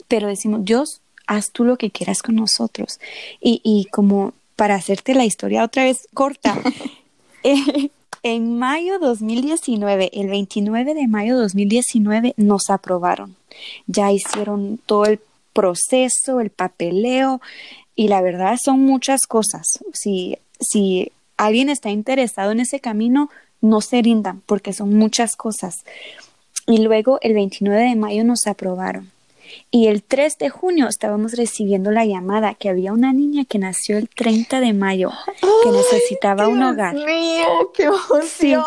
Pero 0.08 0.28
decimos, 0.28 0.64
Dios, 0.64 1.02
haz 1.28 1.52
tú 1.52 1.66
lo 1.66 1.78
que 1.78 1.92
quieras 1.92 2.22
con 2.22 2.36
nosotros. 2.36 3.00
Y, 3.40 3.62
y 3.64 3.86
como 3.92 4.34
para 4.56 4.76
hacerte 4.76 5.14
la 5.14 5.26
historia 5.26 5.64
otra 5.64 5.84
vez 5.84 6.08
corta, 6.14 6.58
eh, 7.44 7.90
en 8.24 8.58
mayo 8.58 9.00
2019, 9.00 10.12
el 10.14 10.28
29 10.28 10.94
de 10.94 11.08
mayo 11.08 11.38
2019, 11.38 12.34
nos 12.38 12.70
aprobaron. 12.70 13.36
Ya 13.88 14.12
hicieron 14.12 14.80
todo 14.86 15.06
el 15.06 15.20
proceso, 15.54 16.40
el 16.40 16.50
papeleo, 16.50 17.42
y 17.96 18.08
la 18.08 18.22
verdad 18.22 18.58
son 18.64 18.82
muchas 18.86 19.26
cosas. 19.28 19.80
Si, 19.94 20.38
si 20.60 21.12
alguien 21.38 21.70
está 21.70 21.90
interesado 21.90 22.52
en 22.52 22.60
ese 22.60 22.80
camino, 22.80 23.30
no 23.60 23.82
se 23.82 24.02
rindan, 24.02 24.42
porque 24.46 24.74
son 24.74 24.94
muchas 24.94 25.36
cosas. 25.36 25.84
Y 26.68 26.80
luego 26.80 27.20
el 27.22 27.34
29 27.34 27.82
de 27.82 27.96
mayo 27.96 28.24
nos 28.24 28.48
aprobaron. 28.48 29.12
Y 29.70 29.88
el 29.88 30.04
3 30.04 30.38
de 30.38 30.50
junio 30.50 30.88
estábamos 30.88 31.34
recibiendo 31.34 31.92
la 31.92 32.06
llamada 32.06 32.54
que 32.54 32.70
había 32.70 32.94
una 32.94 33.14
niña 33.14 33.46
que 33.46 33.60
nació 33.60 33.98
el 33.98 34.10
30 34.10 34.60
de 34.60 34.74
mayo 34.74 35.12
que 35.64 35.72
necesitaba 35.72 36.48
un 36.48 36.62
hogar. 36.64 36.96
¡Dios 36.96 37.06
mío, 37.06 37.72
qué 37.74 37.84
emoción! 37.84 38.64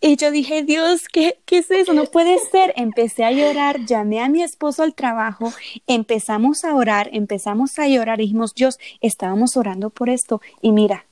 Y 0.00 0.16
yo 0.16 0.30
dije, 0.30 0.62
Dios, 0.62 1.08
¿qué, 1.08 1.38
¿qué 1.44 1.58
es 1.58 1.70
eso? 1.70 1.94
No 1.94 2.04
puede 2.04 2.38
ser. 2.50 2.72
Empecé 2.76 3.24
a 3.24 3.32
llorar, 3.32 3.84
llamé 3.86 4.20
a 4.20 4.28
mi 4.28 4.42
esposo 4.42 4.82
al 4.82 4.94
trabajo, 4.94 5.52
empezamos 5.86 6.64
a 6.64 6.74
orar, 6.74 7.08
empezamos 7.12 7.78
a 7.78 7.88
llorar, 7.88 8.18
dijimos, 8.18 8.54
Dios, 8.54 8.78
estábamos 9.00 9.56
orando 9.56 9.90
por 9.90 10.08
esto 10.08 10.40
y 10.60 10.72
mira, 10.72 11.06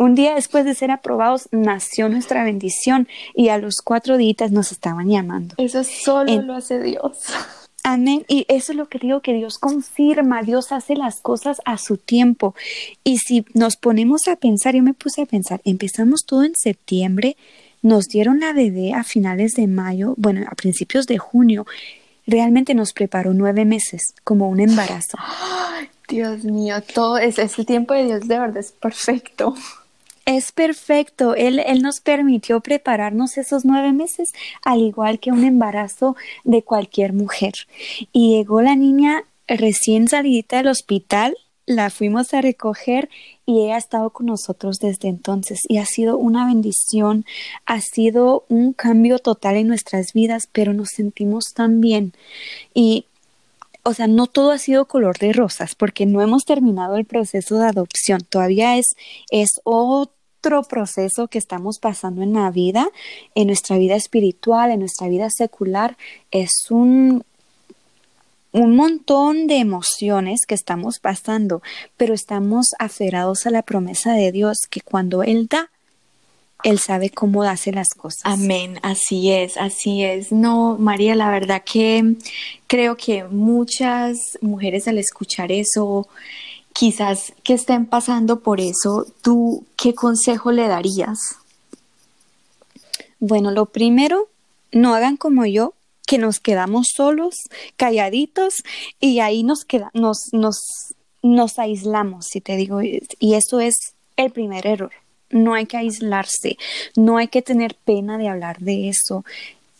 un 0.00 0.14
día 0.14 0.34
después 0.34 0.64
de 0.64 0.74
ser 0.74 0.90
aprobados 0.90 1.48
nació 1.50 2.08
nuestra 2.08 2.42
bendición 2.42 3.06
y 3.34 3.50
a 3.50 3.58
los 3.58 3.82
cuatro 3.84 4.16
días 4.16 4.50
nos 4.50 4.72
estaban 4.72 5.10
llamando. 5.10 5.54
Eso 5.58 5.84
solo 5.84 6.40
lo 6.40 6.54
hace 6.54 6.80
Dios. 6.80 7.18
Amén. 7.82 8.24
Y 8.28 8.44
eso 8.48 8.72
es 8.72 8.78
lo 8.78 8.88
que 8.88 8.98
digo, 8.98 9.20
que 9.20 9.32
Dios 9.32 9.58
confirma, 9.58 10.42
Dios 10.42 10.72
hace 10.72 10.94
las 10.94 11.20
cosas 11.20 11.60
a 11.64 11.78
su 11.78 11.96
tiempo. 11.96 12.54
Y 13.04 13.18
si 13.18 13.44
nos 13.54 13.76
ponemos 13.76 14.28
a 14.28 14.36
pensar, 14.36 14.74
yo 14.74 14.82
me 14.82 14.94
puse 14.94 15.22
a 15.22 15.26
pensar, 15.26 15.60
empezamos 15.64 16.24
todo 16.26 16.44
en 16.44 16.54
septiembre, 16.54 17.36
nos 17.82 18.08
dieron 18.08 18.40
la 18.40 18.52
bebé 18.52 18.92
a 18.92 19.04
finales 19.04 19.52
de 19.52 19.66
mayo, 19.66 20.14
bueno, 20.18 20.44
a 20.50 20.54
principios 20.54 21.06
de 21.06 21.18
junio, 21.18 21.66
realmente 22.26 22.74
nos 22.74 22.92
preparó 22.92 23.32
nueve 23.32 23.64
meses 23.64 24.14
como 24.24 24.48
un 24.48 24.60
embarazo. 24.60 25.16
Dios 26.08 26.44
mío, 26.44 26.82
todo 26.92 27.18
es, 27.18 27.38
ese 27.38 27.64
tiempo 27.64 27.94
de 27.94 28.04
Dios 28.04 28.26
de 28.26 28.38
verdad 28.38 28.58
es 28.58 28.72
perfecto 28.72 29.54
es 30.26 30.52
perfecto. 30.52 31.34
Él, 31.34 31.60
él 31.60 31.82
nos 31.82 32.00
permitió 32.00 32.60
prepararnos 32.60 33.38
esos 33.38 33.64
nueve 33.64 33.92
meses, 33.92 34.32
al 34.64 34.80
igual 34.80 35.18
que 35.20 35.32
un 35.32 35.44
embarazo 35.44 36.16
de 36.44 36.62
cualquier 36.62 37.12
mujer. 37.12 37.54
Y 38.12 38.36
llegó 38.36 38.62
la 38.62 38.76
niña 38.76 39.24
recién 39.48 40.08
salida 40.08 40.58
del 40.58 40.68
hospital, 40.68 41.36
la 41.66 41.90
fuimos 41.90 42.34
a 42.34 42.40
recoger 42.40 43.08
y 43.46 43.64
ella 43.64 43.76
ha 43.76 43.78
estado 43.78 44.10
con 44.10 44.26
nosotros 44.26 44.78
desde 44.78 45.08
entonces 45.08 45.60
y 45.68 45.78
ha 45.78 45.86
sido 45.86 46.18
una 46.18 46.46
bendición, 46.46 47.24
ha 47.64 47.80
sido 47.80 48.44
un 48.48 48.72
cambio 48.72 49.18
total 49.18 49.56
en 49.56 49.68
nuestras 49.68 50.12
vidas, 50.12 50.48
pero 50.50 50.72
nos 50.72 50.90
sentimos 50.90 51.52
tan 51.54 51.80
bien 51.80 52.12
y 52.74 53.06
o 53.82 53.94
sea, 53.94 54.06
no 54.06 54.26
todo 54.26 54.52
ha 54.52 54.58
sido 54.58 54.86
color 54.86 55.18
de 55.18 55.32
rosas 55.32 55.74
porque 55.74 56.06
no 56.06 56.22
hemos 56.22 56.44
terminado 56.44 56.96
el 56.96 57.04
proceso 57.04 57.58
de 57.58 57.66
adopción, 57.66 58.20
todavía 58.28 58.76
es 58.76 58.96
es 59.30 59.60
otro 59.64 60.62
proceso 60.62 61.28
que 61.28 61.38
estamos 61.38 61.78
pasando 61.78 62.22
en 62.22 62.32
la 62.32 62.50
vida, 62.50 62.88
en 63.34 63.48
nuestra 63.48 63.76
vida 63.78 63.96
espiritual, 63.96 64.70
en 64.70 64.80
nuestra 64.80 65.08
vida 65.08 65.28
secular, 65.30 65.96
es 66.30 66.70
un 66.70 67.24
un 68.52 68.74
montón 68.74 69.46
de 69.46 69.58
emociones 69.58 70.40
que 70.46 70.54
estamos 70.54 70.98
pasando, 70.98 71.62
pero 71.96 72.14
estamos 72.14 72.70
aferrados 72.78 73.46
a 73.46 73.50
la 73.50 73.62
promesa 73.62 74.12
de 74.12 74.32
Dios 74.32 74.58
que 74.68 74.80
cuando 74.80 75.22
Él 75.22 75.46
da, 75.46 75.70
Él 76.62 76.78
sabe 76.78 77.10
cómo 77.10 77.42
hace 77.42 77.72
las 77.72 77.90
cosas. 77.90 78.20
Amén, 78.24 78.78
así 78.82 79.30
es, 79.30 79.56
así 79.56 80.04
es. 80.04 80.32
No, 80.32 80.76
María, 80.78 81.14
la 81.14 81.30
verdad 81.30 81.62
que 81.64 82.16
creo 82.66 82.96
que 82.96 83.24
muchas 83.24 84.38
mujeres 84.40 84.88
al 84.88 84.98
escuchar 84.98 85.52
eso, 85.52 86.08
quizás 86.72 87.32
que 87.42 87.54
estén 87.54 87.86
pasando 87.86 88.40
por 88.40 88.60
eso, 88.60 89.06
¿tú 89.22 89.64
qué 89.76 89.94
consejo 89.94 90.52
le 90.52 90.68
darías? 90.68 91.18
Bueno, 93.18 93.50
lo 93.50 93.66
primero, 93.66 94.28
no 94.72 94.94
hagan 94.94 95.16
como 95.16 95.44
yo, 95.46 95.74
que 96.06 96.18
nos 96.18 96.40
quedamos 96.40 96.88
solos, 96.94 97.36
calladitos, 97.76 98.62
y 98.98 99.20
ahí 99.20 99.42
nos, 99.42 99.64
queda, 99.64 99.90
nos, 99.94 100.32
nos, 100.32 100.58
nos 101.22 101.58
aislamos, 101.58 102.26
si 102.26 102.40
te 102.40 102.56
digo, 102.56 102.82
y 102.82 103.34
eso 103.34 103.60
es 103.60 103.94
el 104.16 104.32
primer 104.32 104.66
error. 104.66 104.92
No 105.30 105.54
hay 105.54 105.66
que 105.66 105.76
aislarse, 105.76 106.58
no 106.96 107.16
hay 107.16 107.28
que 107.28 107.42
tener 107.42 107.74
pena 107.74 108.18
de 108.18 108.28
hablar 108.28 108.58
de 108.58 108.88
eso. 108.88 109.24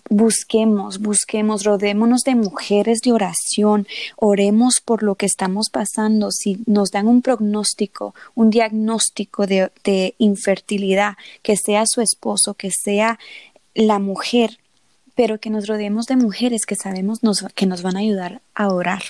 Busquemos, 0.09 0.99
busquemos, 0.99 1.63
rodémonos 1.63 2.23
de 2.23 2.35
mujeres 2.35 2.99
de 3.05 3.13
oración, 3.13 3.87
oremos 4.17 4.81
por 4.85 5.05
lo 5.05 5.15
que 5.15 5.27
estamos 5.27 5.71
pasando. 5.71 6.33
Si 6.33 6.59
nos 6.67 6.91
dan 6.91 7.07
un 7.07 7.23
pronóstico, 7.23 8.13
un 8.35 8.51
diagnóstico 8.51 9.47
de, 9.47 10.15
infertilidad, 10.19 11.15
que 11.43 11.57
sea 11.57 11.85
su 11.87 12.01
esposo, 12.01 12.55
que 12.55 12.71
sea 12.71 13.19
la 13.75 13.99
mujer 13.99 14.59
pero 15.17 15.39
que 15.39 15.51
nos 15.51 15.67
rodeemos 15.67 16.07
de 16.07 16.17
mujeres 16.17 16.65
que 16.65 16.77
sabemos 16.77 17.21
que 17.55 17.67
nos 17.67 17.83
van 17.83 17.97
a 17.97 18.01
ayudar 18.01 18.41
a 18.55 18.69
orar, 18.69 19.03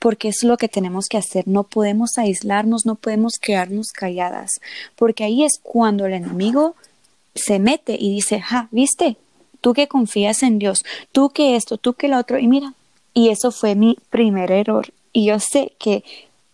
porque 0.00 0.28
es 0.28 0.42
lo 0.42 0.56
que 0.56 0.68
tenemos 0.68 1.06
que 1.06 1.18
hacer. 1.18 1.46
No 1.46 1.62
podemos 1.62 2.18
aislarnos, 2.18 2.84
no 2.84 2.96
podemos 2.96 3.34
quedarnos 3.40 3.92
calladas, 3.92 4.60
porque 4.96 5.22
ahí 5.22 5.44
es 5.44 5.60
cuando 5.62 6.06
el 6.06 6.14
enemigo 6.14 6.74
se 7.36 7.60
mete 7.60 7.96
y 8.00 8.12
dice, 8.12 8.40
ja, 8.40 8.68
viste, 8.72 9.16
tú 9.60 9.74
que 9.74 9.86
confías 9.86 10.42
en 10.42 10.58
Dios, 10.58 10.84
tú 11.12 11.30
que 11.30 11.54
esto, 11.54 11.76
tú 11.76 11.94
que 11.94 12.08
lo 12.08 12.18
otro, 12.18 12.38
y 12.38 12.48
mira, 12.48 12.74
y 13.14 13.28
eso 13.28 13.52
fue 13.52 13.76
mi 13.76 13.96
primer 14.10 14.50
error. 14.50 14.92
Y 15.12 15.26
yo 15.26 15.38
sé 15.38 15.72
que 15.78 16.02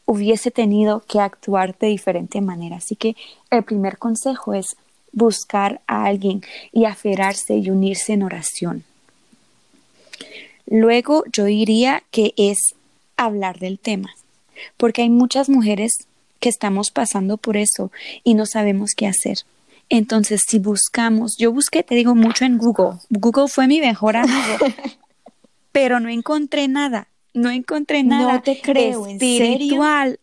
hubiese 0.06 0.50
tenido 0.50 1.02
que 1.06 1.20
actuar 1.20 1.76
de 1.78 1.88
diferente 1.88 2.40
manera. 2.40 2.76
Así 2.76 2.96
que 2.96 3.16
el 3.50 3.62
primer 3.62 3.98
consejo 3.98 4.54
es 4.54 4.76
buscar 5.12 5.80
a 5.86 6.04
alguien 6.04 6.42
y 6.72 6.84
aferrarse 6.84 7.56
y 7.56 7.70
unirse 7.70 8.12
en 8.12 8.22
oración. 8.22 8.84
Luego 10.66 11.24
yo 11.32 11.44
diría 11.44 12.02
que 12.10 12.34
es 12.36 12.74
hablar 13.16 13.58
del 13.58 13.78
tema, 13.78 14.14
porque 14.76 15.02
hay 15.02 15.10
muchas 15.10 15.48
mujeres 15.48 15.92
que 16.40 16.48
estamos 16.48 16.90
pasando 16.90 17.36
por 17.36 17.56
eso 17.56 17.90
y 18.24 18.34
no 18.34 18.46
sabemos 18.46 18.92
qué 18.96 19.06
hacer. 19.06 19.38
Entonces, 19.88 20.42
si 20.46 20.58
buscamos, 20.58 21.36
yo 21.38 21.52
busqué, 21.52 21.82
te 21.82 21.94
digo, 21.94 22.14
mucho 22.14 22.44
en 22.44 22.58
Google. 22.58 22.98
Google 23.08 23.48
fue 23.48 23.68
mi 23.68 23.80
mejor 23.80 24.16
amigo, 24.16 24.58
pero 25.72 26.00
no 26.00 26.08
encontré 26.08 26.68
nada. 26.68 27.08
No 27.32 27.50
encontré 27.50 28.02
nada 28.02 28.34
no 28.34 28.42
te 28.42 28.60
creo, 28.60 29.06
espiritual 29.06 30.18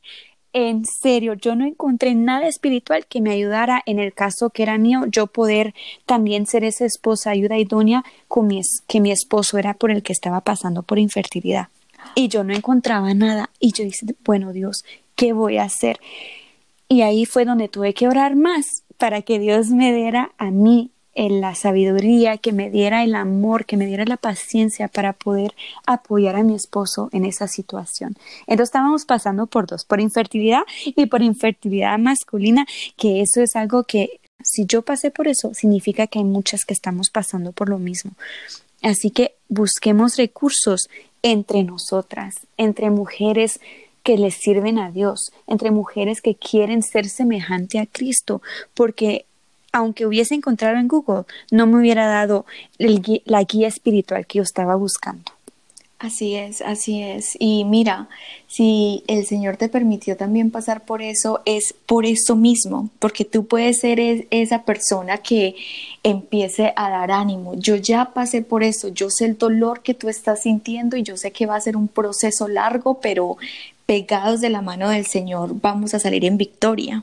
en 0.53 0.86
serio, 0.86 1.34
yo 1.34 1.56
no 1.56 1.65
encontré 1.65 2.13
nada 2.13 2.47
espiritual 2.47 3.08
que 3.08 3.21
me 3.21 3.32
ayudara 3.32 3.82
en 3.88 3.97
el 3.97 4.13
caso 4.13 4.51
que 4.51 4.62
era 4.62 4.77
mío, 4.77 5.01
yo 5.08 5.25
poder 5.27 5.73
también 6.06 6.45
ser 6.45 6.63
esa 6.63 6.86
esposa 6.86 7.32
ayuda 7.32 7.58
idónea 7.58 8.03
con 8.27 8.47
mi, 8.47 8.62
que 8.88 9.01
mi 9.01 9.12
esposo 9.12 9.58
era 9.58 9.73
por 9.73 9.89
el 9.89 10.03
que 10.03 10.13
estaba 10.13 10.41
pasando 10.41 10.84
por 10.84 10.99
infertilidad. 10.99 11.67
Y 12.16 12.28
yo 12.28 12.44
no 12.44 12.54
encontraba 12.54 13.13
nada. 13.13 13.50
Y 13.60 13.72
yo 13.72 13.84
dije, 13.84 14.06
bueno 14.24 14.54
Dios, 14.54 14.84
¿qué 15.16 15.34
voy 15.34 15.58
a 15.58 15.63
hacer? 15.63 16.00
Y 16.88 17.02
ahí 17.02 17.26
fue 17.26 17.46
donde 17.46 17.70
tuve 17.70 17.94
que 17.94 18.08
orar 18.08 18.36
más 18.36 18.84
para 18.98 19.22
que 19.22 19.39
Dios 19.39 19.70
me 19.70 19.94
diera 19.94 20.32
a 20.38 20.52
mí 20.52 20.92
en 21.16 21.42
la 21.42 21.56
sabiduría, 21.56 22.38
que 22.38 22.52
me 22.52 22.70
diera 22.70 23.04
el 23.04 23.16
amor, 23.16 23.66
que 23.66 23.78
me 23.78 23.86
diera 23.86 24.06
la 24.06 24.18
paciencia 24.18 24.88
para 24.88 25.13
poder 25.13 25.54
apoyar 25.86 26.36
a 26.36 26.44
mi 26.44 26.56
esposo 26.56 27.10
en 27.12 27.26
esa 27.26 27.48
situación. 27.48 28.16
Entonces 28.42 28.70
estábamos 28.70 29.06
pasando 29.06 29.46
por 29.46 29.68
dos, 29.68 29.86
por 29.86 30.02
infertilidad 30.02 30.63
y 30.86 31.06
por 31.06 31.22
infertilidad 31.22 31.98
masculina, 32.00 32.66
que 32.98 33.22
eso 33.22 33.42
es 33.42 33.56
algo 33.56 33.84
que 33.84 34.22
si 34.44 34.66
yo 34.66 34.82
pasé 34.82 35.12
por 35.12 35.28
eso, 35.28 35.54
significa 35.54 36.08
que 36.08 36.20
hay 36.20 36.26
muchas 36.26 36.66
que 36.66 36.74
estamos 36.74 37.10
pasando 37.10 37.52
por 37.52 37.70
lo 37.70 37.80
mismo. 37.80 38.12
Así 38.82 39.12
que 39.12 39.36
busquemos 39.48 40.18
recursos 40.18 40.89
entre 41.24 41.64
nosotras, 41.64 42.36
entre 42.58 42.92
mujeres 42.92 43.60
que 44.04 44.18
les 44.18 44.36
sirven 44.36 44.78
a 44.78 44.92
Dios, 44.92 45.32
entre 45.48 45.72
mujeres 45.72 46.22
que 46.22 46.36
quieren 46.36 46.84
ser 46.84 47.08
semejante 47.08 47.80
a 47.80 47.88
Cristo, 47.88 48.42
porque 48.74 49.26
aunque 49.72 50.06
hubiese 50.06 50.36
encontrado 50.36 50.78
en 50.78 50.88
Google, 50.88 51.24
no 51.50 51.66
me 51.66 51.80
hubiera 51.80 52.06
dado 52.06 52.46
la 52.78 53.44
guía 53.44 53.68
espiritual 53.68 54.28
que 54.28 54.38
yo 54.38 54.44
estaba 54.44 54.76
buscando. 54.76 55.33
Así 56.04 56.36
es, 56.36 56.60
así 56.60 57.02
es. 57.02 57.38
Y 57.39 57.63
mira, 57.63 58.10
si 58.48 59.06
el 59.08 59.26
Señor 59.26 59.56
te 59.56 59.70
permitió 59.70 60.18
también 60.18 60.52
pasar 60.52 60.84
por 60.84 61.02
eso, 61.02 61.42
es 61.46 61.74
por 61.86 62.06
eso 62.06 62.36
mismo, 62.36 62.89
porque 63.00 63.24
tú 63.24 63.46
puedes 63.48 63.80
ser 63.80 64.02
esa 64.30 64.63
persona 64.63 65.20
que 65.20 65.56
empiece 66.04 66.74
a 66.76 66.89
dar 66.89 67.10
ánimo. 67.10 67.54
Yo 67.56 67.78
ya 67.78 68.12
pasé 68.13 68.42
por 68.42 68.63
eso, 68.63 68.89
yo 68.89 69.10
sé 69.10 69.24
el 69.24 69.38
dolor 69.38 69.82
que 69.82 69.94
tú 69.94 70.10
estás 70.10 70.42
sintiendo 70.42 70.98
y 70.98 71.04
yo 71.04 71.16
sé 71.16 71.32
que 71.32 71.46
va 71.46 71.56
a 71.56 71.62
ser 71.62 71.78
un 71.78 71.88
proceso 71.88 72.50
largo, 72.50 73.00
pero 73.00 73.38
pegados 73.86 74.42
de 74.42 74.50
la 74.50 74.62
mano 74.62 74.89
del 74.89 75.06
Señor 75.06 75.52
vamos 75.62 75.94
a 75.94 76.00
salir 76.00 76.26
en 76.26 76.36
victoria. 76.38 77.02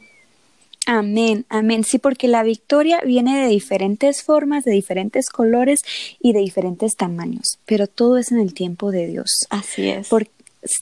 Amén, 0.87 1.45
amén. 1.49 1.85
Sí, 1.85 1.99
porque 1.99 2.27
la 2.27 2.43
victoria 2.43 3.01
viene 3.05 3.41
de 3.41 3.49
diferentes 3.49 4.23
formas, 4.23 4.65
de 4.65 4.73
diferentes 4.73 5.29
colores 5.29 5.81
y 6.21 6.33
de 6.33 6.41
diferentes 6.41 6.97
tamaños, 6.97 7.59
pero 7.67 7.87
todo 7.87 8.19
es 8.19 8.33
en 8.33 8.41
el 8.41 8.55
tiempo 8.55 8.91
de 8.91 9.07
Dios. 9.07 9.47
Así 9.51 9.89
es. 9.89 10.09
Porque 10.09 10.31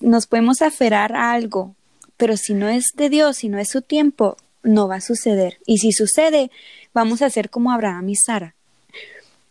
nos 0.00 0.26
podemos 0.26 0.62
aferrar 0.62 1.14
a 1.14 1.32
algo, 1.32 1.74
pero 2.16 2.36
si 2.36 2.54
no 2.54 2.68
es 2.68 2.92
de 2.94 3.10
Dios, 3.10 3.38
si 3.38 3.48
no 3.48 3.58
es 3.58 3.68
su 3.70 3.82
tiempo, 3.82 4.36
no 4.62 4.88
va 4.88 4.96
a 4.96 5.00
suceder. 5.00 5.58
Y 5.66 5.78
si 5.78 5.92
sucede, 5.92 6.50
vamos 6.94 7.22
a 7.22 7.30
ser 7.30 7.50
como 7.50 7.72
Abraham 7.72 8.08
y 8.08 8.16
Sara, 8.16 8.54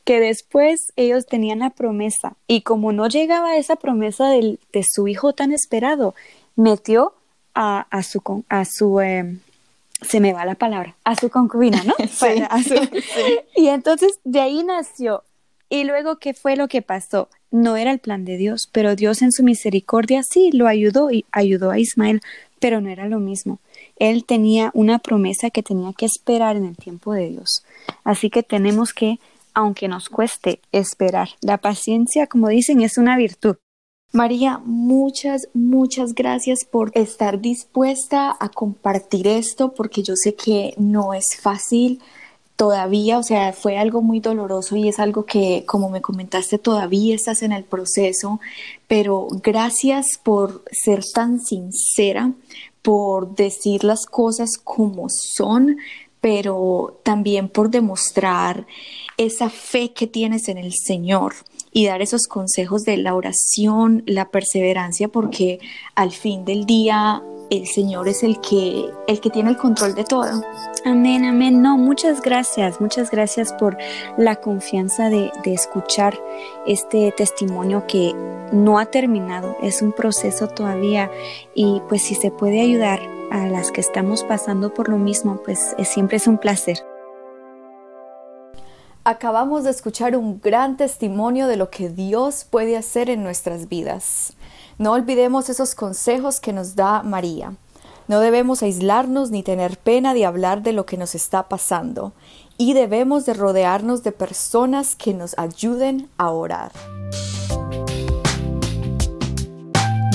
que 0.06 0.20
después 0.20 0.92
ellos 0.96 1.26
tenían 1.26 1.60
la 1.60 1.70
promesa 1.70 2.36
y 2.48 2.62
como 2.62 2.94
no 2.94 3.08
llegaba 3.08 3.58
esa 3.58 3.76
promesa 3.76 4.30
de 4.30 4.86
su 4.90 5.08
hijo 5.08 5.34
tan 5.34 5.52
esperado, 5.52 6.16
metió 6.56 7.14
a, 7.54 8.04
su, 8.04 8.44
a 8.50 8.66
su 8.66 9.02
em, 9.02 9.40
se 10.02 10.20
me 10.20 10.34
va 10.34 10.46
la 10.46 10.56
palabra, 10.56 10.96
a 11.04 11.16
su 11.16 11.30
concubina, 11.30 11.84
¿no? 11.84 11.94
Y 13.56 13.68
entonces 13.68 14.20
de 14.24 14.42
ahí 14.42 14.64
nació. 14.64 15.24
Y 15.70 15.84
luego, 15.84 16.18
¿qué 16.18 16.34
fue 16.34 16.56
lo 16.56 16.68
que 16.68 16.82
pasó? 16.82 17.30
No 17.52 17.76
era 17.76 17.92
el 17.92 18.00
plan 18.00 18.24
de 18.24 18.38
Dios, 18.38 18.70
pero 18.72 18.96
Dios 18.96 19.22
en 19.22 19.32
su 19.32 19.44
misericordia 19.44 20.22
sí 20.24 20.52
lo 20.54 20.68
ayudó 20.68 21.12
y 21.12 21.26
ayudó 21.32 21.72
a 21.72 21.80
Ismael, 21.80 22.22
pero 22.60 22.80
no 22.80 22.90
era 22.90 23.08
lo 23.08 23.20
mismo. 23.20 23.60
Él 23.98 24.24
tenía 24.24 24.72
una 24.74 25.00
promesa 25.00 25.50
que 25.50 25.64
tenía 25.64 25.92
que 25.94 26.06
esperar 26.06 26.56
en 26.56 26.66
el 26.66 26.78
tiempo 26.78 27.14
de 27.14 27.30
Dios. 27.30 27.66
Así 28.04 28.30
que 28.30 28.44
tenemos 28.44 28.94
que, 28.94 29.20
aunque 29.54 29.88
nos 29.88 30.08
cueste, 30.08 30.62
esperar. 30.72 31.30
La 31.42 31.58
paciencia, 31.58 32.28
como 32.28 32.48
dicen, 32.48 32.82
es 32.82 32.98
una 32.98 33.18
virtud. 33.18 33.58
María, 34.14 34.62
muchas, 34.64 35.50
muchas 35.54 36.16
gracias 36.16 36.64
por 36.64 36.92
estar 36.96 37.42
dispuesta 37.42 38.36
a 38.40 38.50
compartir 38.50 39.28
esto, 39.28 39.74
porque 39.74 40.02
yo 40.02 40.16
sé 40.16 40.34
que 40.34 40.74
no 40.78 41.14
es 41.14 41.38
fácil 41.40 42.00
todavía, 42.56 43.20
o 43.20 43.24
sea, 43.24 43.52
fue 43.52 43.78
algo 43.78 44.02
muy 44.02 44.22
doloroso 44.22 44.78
y 44.78 44.88
es 44.88 45.00
algo 45.00 45.26
que, 45.26 45.66
como 45.68 45.90
me 45.90 46.02
comentaste, 46.02 46.58
todavía 46.58 47.16
estás 47.16 47.44
en 47.44 47.52
el 47.52 47.66
proceso, 47.66 48.40
pero 48.88 49.28
gracias 49.44 50.18
por 50.24 50.64
ser 50.72 51.04
tan 51.14 51.42
sincera, 51.42 52.32
por 52.82 53.36
decir 53.36 53.84
las 53.84 54.06
cosas 54.06 54.58
como 54.64 55.08
son, 55.10 55.78
pero 56.22 57.00
también 57.04 57.50
por 57.50 57.70
demostrar 57.70 58.66
esa 59.18 59.50
fe 59.50 59.92
que 59.92 60.08
tienes 60.08 60.48
en 60.48 60.58
el 60.58 60.74
Señor 60.74 61.36
y 61.78 61.86
dar 61.86 62.02
esos 62.02 62.26
consejos 62.26 62.86
de 62.86 62.98
la 62.98 63.14
oración, 63.14 64.02
la 64.08 64.30
perseverancia, 64.30 65.10
porque 65.10 65.60
al 65.94 66.12
fin 66.12 66.44
del 66.44 66.66
día 66.66 67.22
el 67.52 67.68
Señor 67.68 68.08
es 68.08 68.24
el 68.24 68.42
que, 68.42 68.90
el 69.08 69.20
que 69.20 69.30
tiene 69.30 69.52
el 69.52 69.58
control 69.58 69.94
de 69.94 70.04
todo. 70.04 70.42
Amén, 70.86 71.24
amén. 71.24 71.62
No, 71.62 71.78
muchas 71.78 72.24
gracias, 72.24 72.82
muchas 72.82 73.12
gracias 73.12 73.54
por 73.54 73.78
la 74.18 74.38
confianza 74.38 75.12
de, 75.12 75.32
de 75.44 75.54
escuchar 75.54 76.20
este 76.66 77.14
testimonio 77.16 77.86
que 77.88 78.12
no 78.52 78.80
ha 78.80 78.88
terminado, 78.88 79.56
es 79.62 79.84
un 79.84 79.92
proceso 79.92 80.48
todavía 80.48 81.12
y 81.54 81.84
pues 81.88 82.02
si 82.02 82.16
se 82.16 82.32
puede 82.32 82.60
ayudar 82.60 83.00
a 83.30 83.46
las 83.46 83.72
que 83.72 83.82
estamos 83.82 84.24
pasando 84.24 84.74
por 84.74 84.90
lo 84.90 84.98
mismo, 84.98 85.40
pues 85.46 85.76
siempre 85.84 86.18
es 86.18 86.26
un 86.26 86.40
placer. 86.40 86.84
Acabamos 89.10 89.64
de 89.64 89.70
escuchar 89.70 90.18
un 90.18 90.42
gran 90.42 90.76
testimonio 90.76 91.48
de 91.48 91.56
lo 91.56 91.70
que 91.70 91.88
Dios 91.88 92.44
puede 92.44 92.76
hacer 92.76 93.10
en 93.10 93.24
nuestras 93.24 93.70
vidas. 93.70 94.34
No 94.78 94.92
olvidemos 94.92 95.48
esos 95.48 95.76
consejos 95.76 96.42
que 96.42 96.52
nos 96.52 96.76
da 96.76 97.04
María. 97.04 97.54
No 98.10 98.20
debemos 98.20 98.64
aislarnos 98.64 99.32
ni 99.32 99.44
tener 99.44 99.78
pena 99.78 100.14
de 100.14 100.26
hablar 100.26 100.62
de 100.62 100.74
lo 100.74 100.86
que 100.86 100.98
nos 100.98 101.16
está 101.16 101.48
pasando 101.48 102.12
y 102.58 102.74
debemos 102.74 103.26
de 103.26 103.34
rodearnos 103.34 104.04
de 104.04 104.12
personas 104.12 104.98
que 104.98 105.14
nos 105.14 105.40
ayuden 105.40 106.10
a 106.18 106.32
orar. 106.32 106.74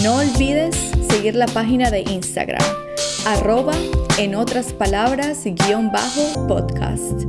No 0.03 0.17
olvides 0.17 0.77
seguir 1.09 1.35
la 1.35 1.47
página 1.47 1.91
de 1.91 2.01
Instagram, 2.01 2.63
arroba 3.25 3.73
en 4.19 4.35
otras 4.35 4.75
palabras 4.75 5.45
guion 5.47 5.91
bajo 5.91 6.47
podcast 6.47 7.23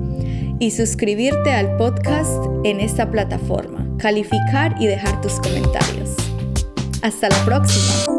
y 0.59 0.71
suscribirte 0.71 1.51
al 1.51 1.75
podcast 1.77 2.45
en 2.63 2.79
esta 2.79 3.09
plataforma, 3.09 3.87
calificar 3.97 4.75
y 4.79 4.87
dejar 4.87 5.21
tus 5.21 5.33
comentarios. 5.39 6.15
Hasta 7.01 7.29
la 7.29 7.45
próxima. 7.45 8.12